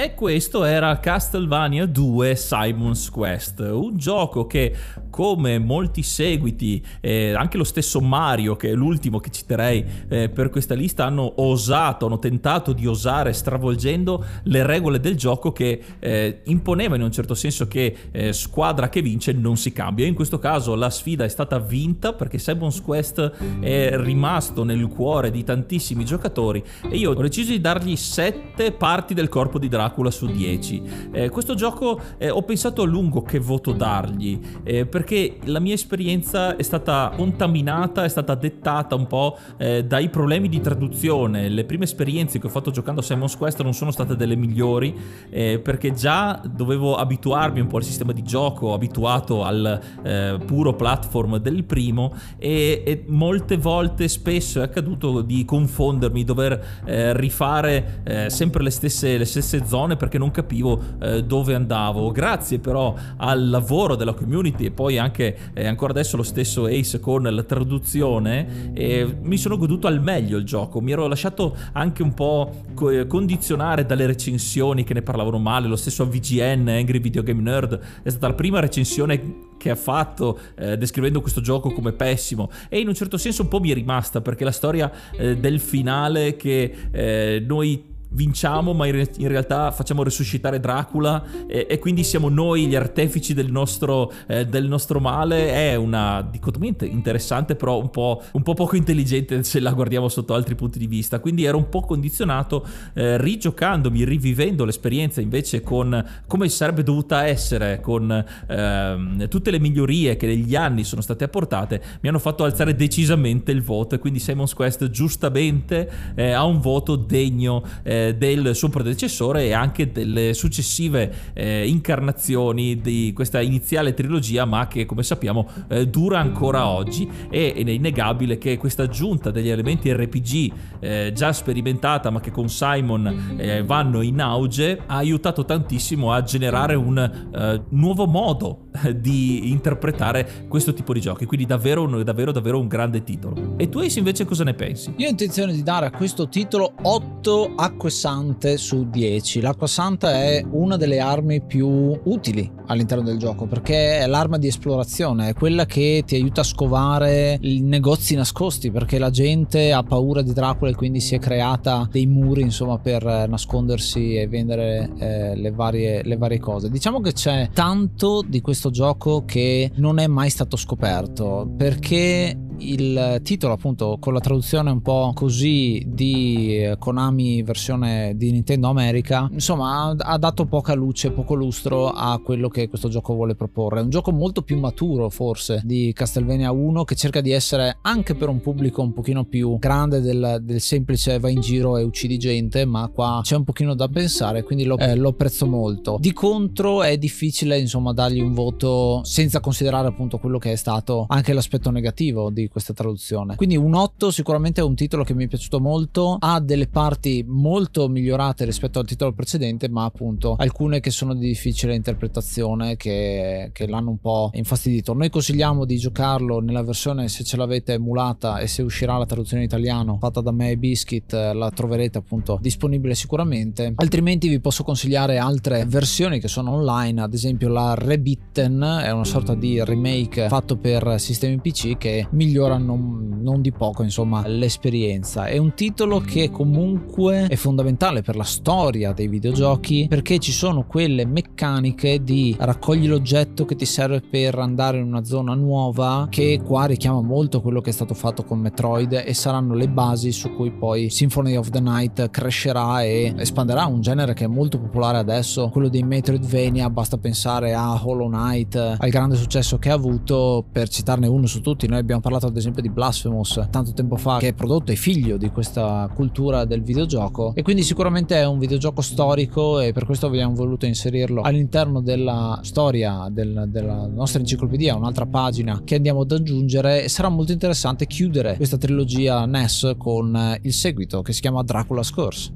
[0.00, 4.72] E questo era Castlevania 2 Simon's Quest, un gioco che
[5.18, 10.48] come molti seguiti, eh, anche lo stesso Mario, che è l'ultimo che citerei eh, per
[10.48, 16.42] questa lista, hanno osato, hanno tentato di osare stravolgendo le regole del gioco che eh,
[16.44, 20.06] imponeva in un certo senso che eh, squadra che vince non si cambia.
[20.06, 25.32] In questo caso la sfida è stata vinta perché Simon's Quest è rimasto nel cuore
[25.32, 30.12] di tantissimi giocatori e io ho deciso di dargli 7 parti del corpo di Dracula
[30.12, 30.82] su 10.
[31.10, 35.72] Eh, questo gioco eh, ho pensato a lungo che voto dargli, eh, perché la mia
[35.72, 41.48] esperienza è stata contaminata, è stata dettata un po' eh, dai problemi di traduzione.
[41.48, 44.94] Le prime esperienze che ho fatto giocando a Simon's Quest non sono state delle migliori,
[45.30, 50.74] eh, perché già dovevo abituarmi un po' al sistema di gioco, abituato al eh, puro
[50.74, 56.76] platform del primo, e, e, molte volte spesso è accaduto di confondermi, dover
[57.14, 62.10] rifare sempre le stesse, le stesse zone zone perché non capivo eh, dove andavo.
[62.10, 67.00] Grazie però al lavoro della community e poi anche eh, ancora adesso lo stesso Ace
[67.00, 70.80] con la traduzione, eh, mi sono goduto al meglio il gioco.
[70.80, 75.68] Mi ero lasciato anche un po' co- condizionare dalle recensioni che ne parlavano male.
[75.68, 80.38] Lo stesso VGN, Angry Video Game Nerd, è stata la prima recensione che ha fatto
[80.56, 83.74] eh, descrivendo questo gioco come pessimo e in un certo senso un po' mi è
[83.74, 89.28] rimasta perché la storia eh, del finale che eh, noi vinciamo, ma in, re- in,
[89.28, 94.66] realtà facciamo resuscitare Dracula e, e, quindi siamo noi gli artefici del nostro, eh, del
[94.66, 95.52] nostro, male.
[95.52, 100.34] È una dicotomia interessante, però un po', un po', poco intelligente se la guardiamo sotto
[100.34, 101.20] altri punti di vista.
[101.20, 107.80] Quindi ero un po' condizionato, eh, rigiocandomi, rivivendo l'esperienza invece con come sarebbe dovuta essere,
[107.80, 112.74] con eh, tutte le migliorie che negli anni sono state apportate, mi hanno fatto alzare
[112.74, 113.94] decisamente il voto.
[113.94, 119.44] E quindi Simon's Quest giustamente eh, ha un voto degno eh, eh, del suo predecessore
[119.44, 125.88] e anche delle successive eh, incarnazioni di questa iniziale trilogia, ma che come sappiamo eh,
[125.88, 127.08] dura ancora oggi.
[127.30, 132.30] E, ed è innegabile che questa aggiunta degli elementi RPG eh, già sperimentata, ma che
[132.30, 136.96] con Simon eh, vanno in auge, ha aiutato tantissimo a generare un
[137.32, 141.26] uh, nuovo modo di interpretare questo tipo di giochi.
[141.26, 143.54] Quindi davvero, davvero, davvero un grande titolo.
[143.56, 144.92] E tu Ace invece cosa ne pensi?
[144.96, 149.40] Io ho intenzione di dare a questo titolo 8 acque acque sante su 10.
[149.40, 151.66] L'acqua santa è una delle armi più
[152.04, 156.44] utili all'interno del gioco perché è l'arma di esplorazione, è quella che ti aiuta a
[156.44, 161.18] scovare i negozi nascosti perché la gente ha paura di Dracula e quindi si è
[161.18, 166.68] creata dei muri insomma per nascondersi e vendere eh, le, varie, le varie cose.
[166.68, 173.20] Diciamo che c'è tanto di questo gioco che non è mai stato scoperto perché il
[173.22, 179.28] titolo appunto con la traduzione un po' così di eh, Konami versione di Nintendo America
[179.32, 183.80] insomma ha dato poca luce poco lustro a quello che questo gioco vuole proporre.
[183.80, 188.14] È un gioco molto più maturo forse di Castlevania 1 che cerca di essere anche
[188.14, 192.18] per un pubblico un pochino più grande del, del semplice vai in giro e uccidi
[192.18, 195.96] gente ma qua c'è un pochino da pensare quindi lo, eh, lo apprezzo molto.
[196.00, 201.06] Di contro è difficile insomma dargli un voto senza considerare appunto quello che è stato
[201.08, 203.36] anche l'aspetto negativo di questa traduzione.
[203.36, 207.24] Quindi un 8 sicuramente è un titolo che mi è piaciuto molto, ha delle parti
[207.26, 213.50] molto migliorate rispetto al titolo precedente, ma appunto alcune che sono di difficile interpretazione che,
[213.52, 214.92] che l'hanno un po' infastidito.
[214.92, 219.42] Noi consigliamo di giocarlo nella versione se ce l'avete emulata e se uscirà la traduzione
[219.42, 223.72] in italiano fatta da me e Biscuit la troverete appunto disponibile sicuramente.
[223.76, 229.04] Altrimenti vi posso consigliare altre versioni che sono online, ad esempio la Rebitten è una
[229.04, 234.26] sorta di remake fatto per sistemi PC che migliora migliora non, non, di poco insomma
[234.26, 235.26] l'esperienza.
[235.26, 240.64] È un titolo che comunque è fondamentale per la storia dei videogiochi perché ci sono
[240.64, 246.40] quelle meccaniche di raccogli l'oggetto che ti serve per andare in una zona nuova che
[246.44, 250.34] qua richiama molto quello che è stato fatto con Metroid e saranno le basi su
[250.34, 254.98] cui poi Symphony of the Night crescerà e espanderà un genere che è molto popolare
[254.98, 256.70] adesso quello dei Metroidvania.
[256.70, 260.44] Basta pensare a Hollow Knight al grande successo che ha avuto.
[260.50, 264.18] Per citarne uno su tutti noi abbiamo parlato ad esempio di Blasphemous tanto tempo fa
[264.18, 267.32] che è prodotto e figlio di questa cultura del videogioco.
[267.34, 272.40] E quindi sicuramente è un videogioco storico e per questo abbiamo voluto inserirlo all'interno della
[272.42, 276.84] storia del, della nostra enciclopedia un'altra pagina che andiamo ad aggiungere.
[276.84, 281.90] E sarà molto interessante chiudere questa trilogia NES con il seguito che si chiama Dracula's
[281.90, 282.32] Curse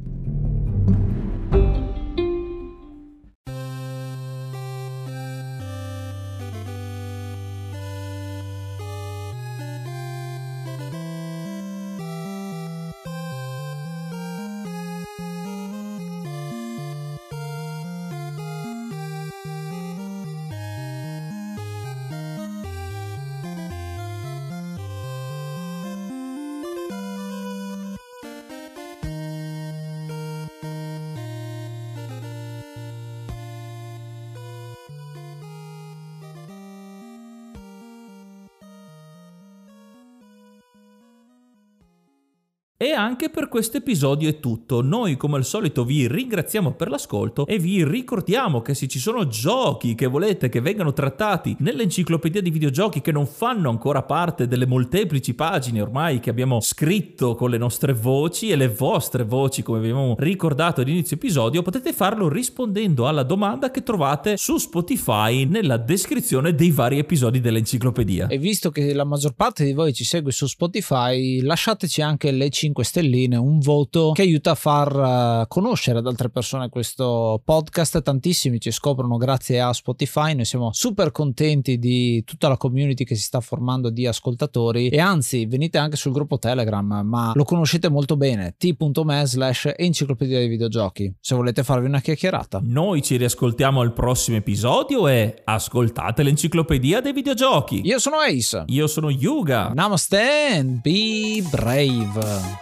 [42.90, 44.82] anche per questo episodio è tutto.
[44.82, 49.28] Noi come al solito vi ringraziamo per l'ascolto e vi ricordiamo che se ci sono
[49.28, 54.66] giochi che volete che vengano trattati nell'enciclopedia di videogiochi che non fanno ancora parte delle
[54.66, 59.78] molteplici pagine ormai che abbiamo scritto con le nostre voci e le vostre voci come
[59.78, 66.54] abbiamo ricordato all'inizio episodio, potete farlo rispondendo alla domanda che trovate su Spotify nella descrizione
[66.54, 68.26] dei vari episodi dell'enciclopedia.
[68.26, 72.48] E visto che la maggior parte di voi ci segue su Spotify, lasciateci anche le
[72.48, 78.00] 5 stelline, un voto che aiuta a far uh, conoscere ad altre persone questo podcast.
[78.00, 83.14] Tantissimi ci scoprono grazie a Spotify, noi siamo super contenti di tutta la community che
[83.14, 87.90] si sta formando di ascoltatori e anzi venite anche sul gruppo Telegram, ma lo conoscete
[87.90, 92.60] molto bene, t.me slash enciclopedia dei videogiochi, se volete farvi una chiacchierata.
[92.62, 97.80] Noi ci riascoltiamo al prossimo episodio e ascoltate l'enciclopedia dei videogiochi.
[97.84, 98.64] Io sono Ace.
[98.68, 99.72] Io sono Yuga.
[99.74, 100.20] Namaste
[100.56, 102.61] and be brave.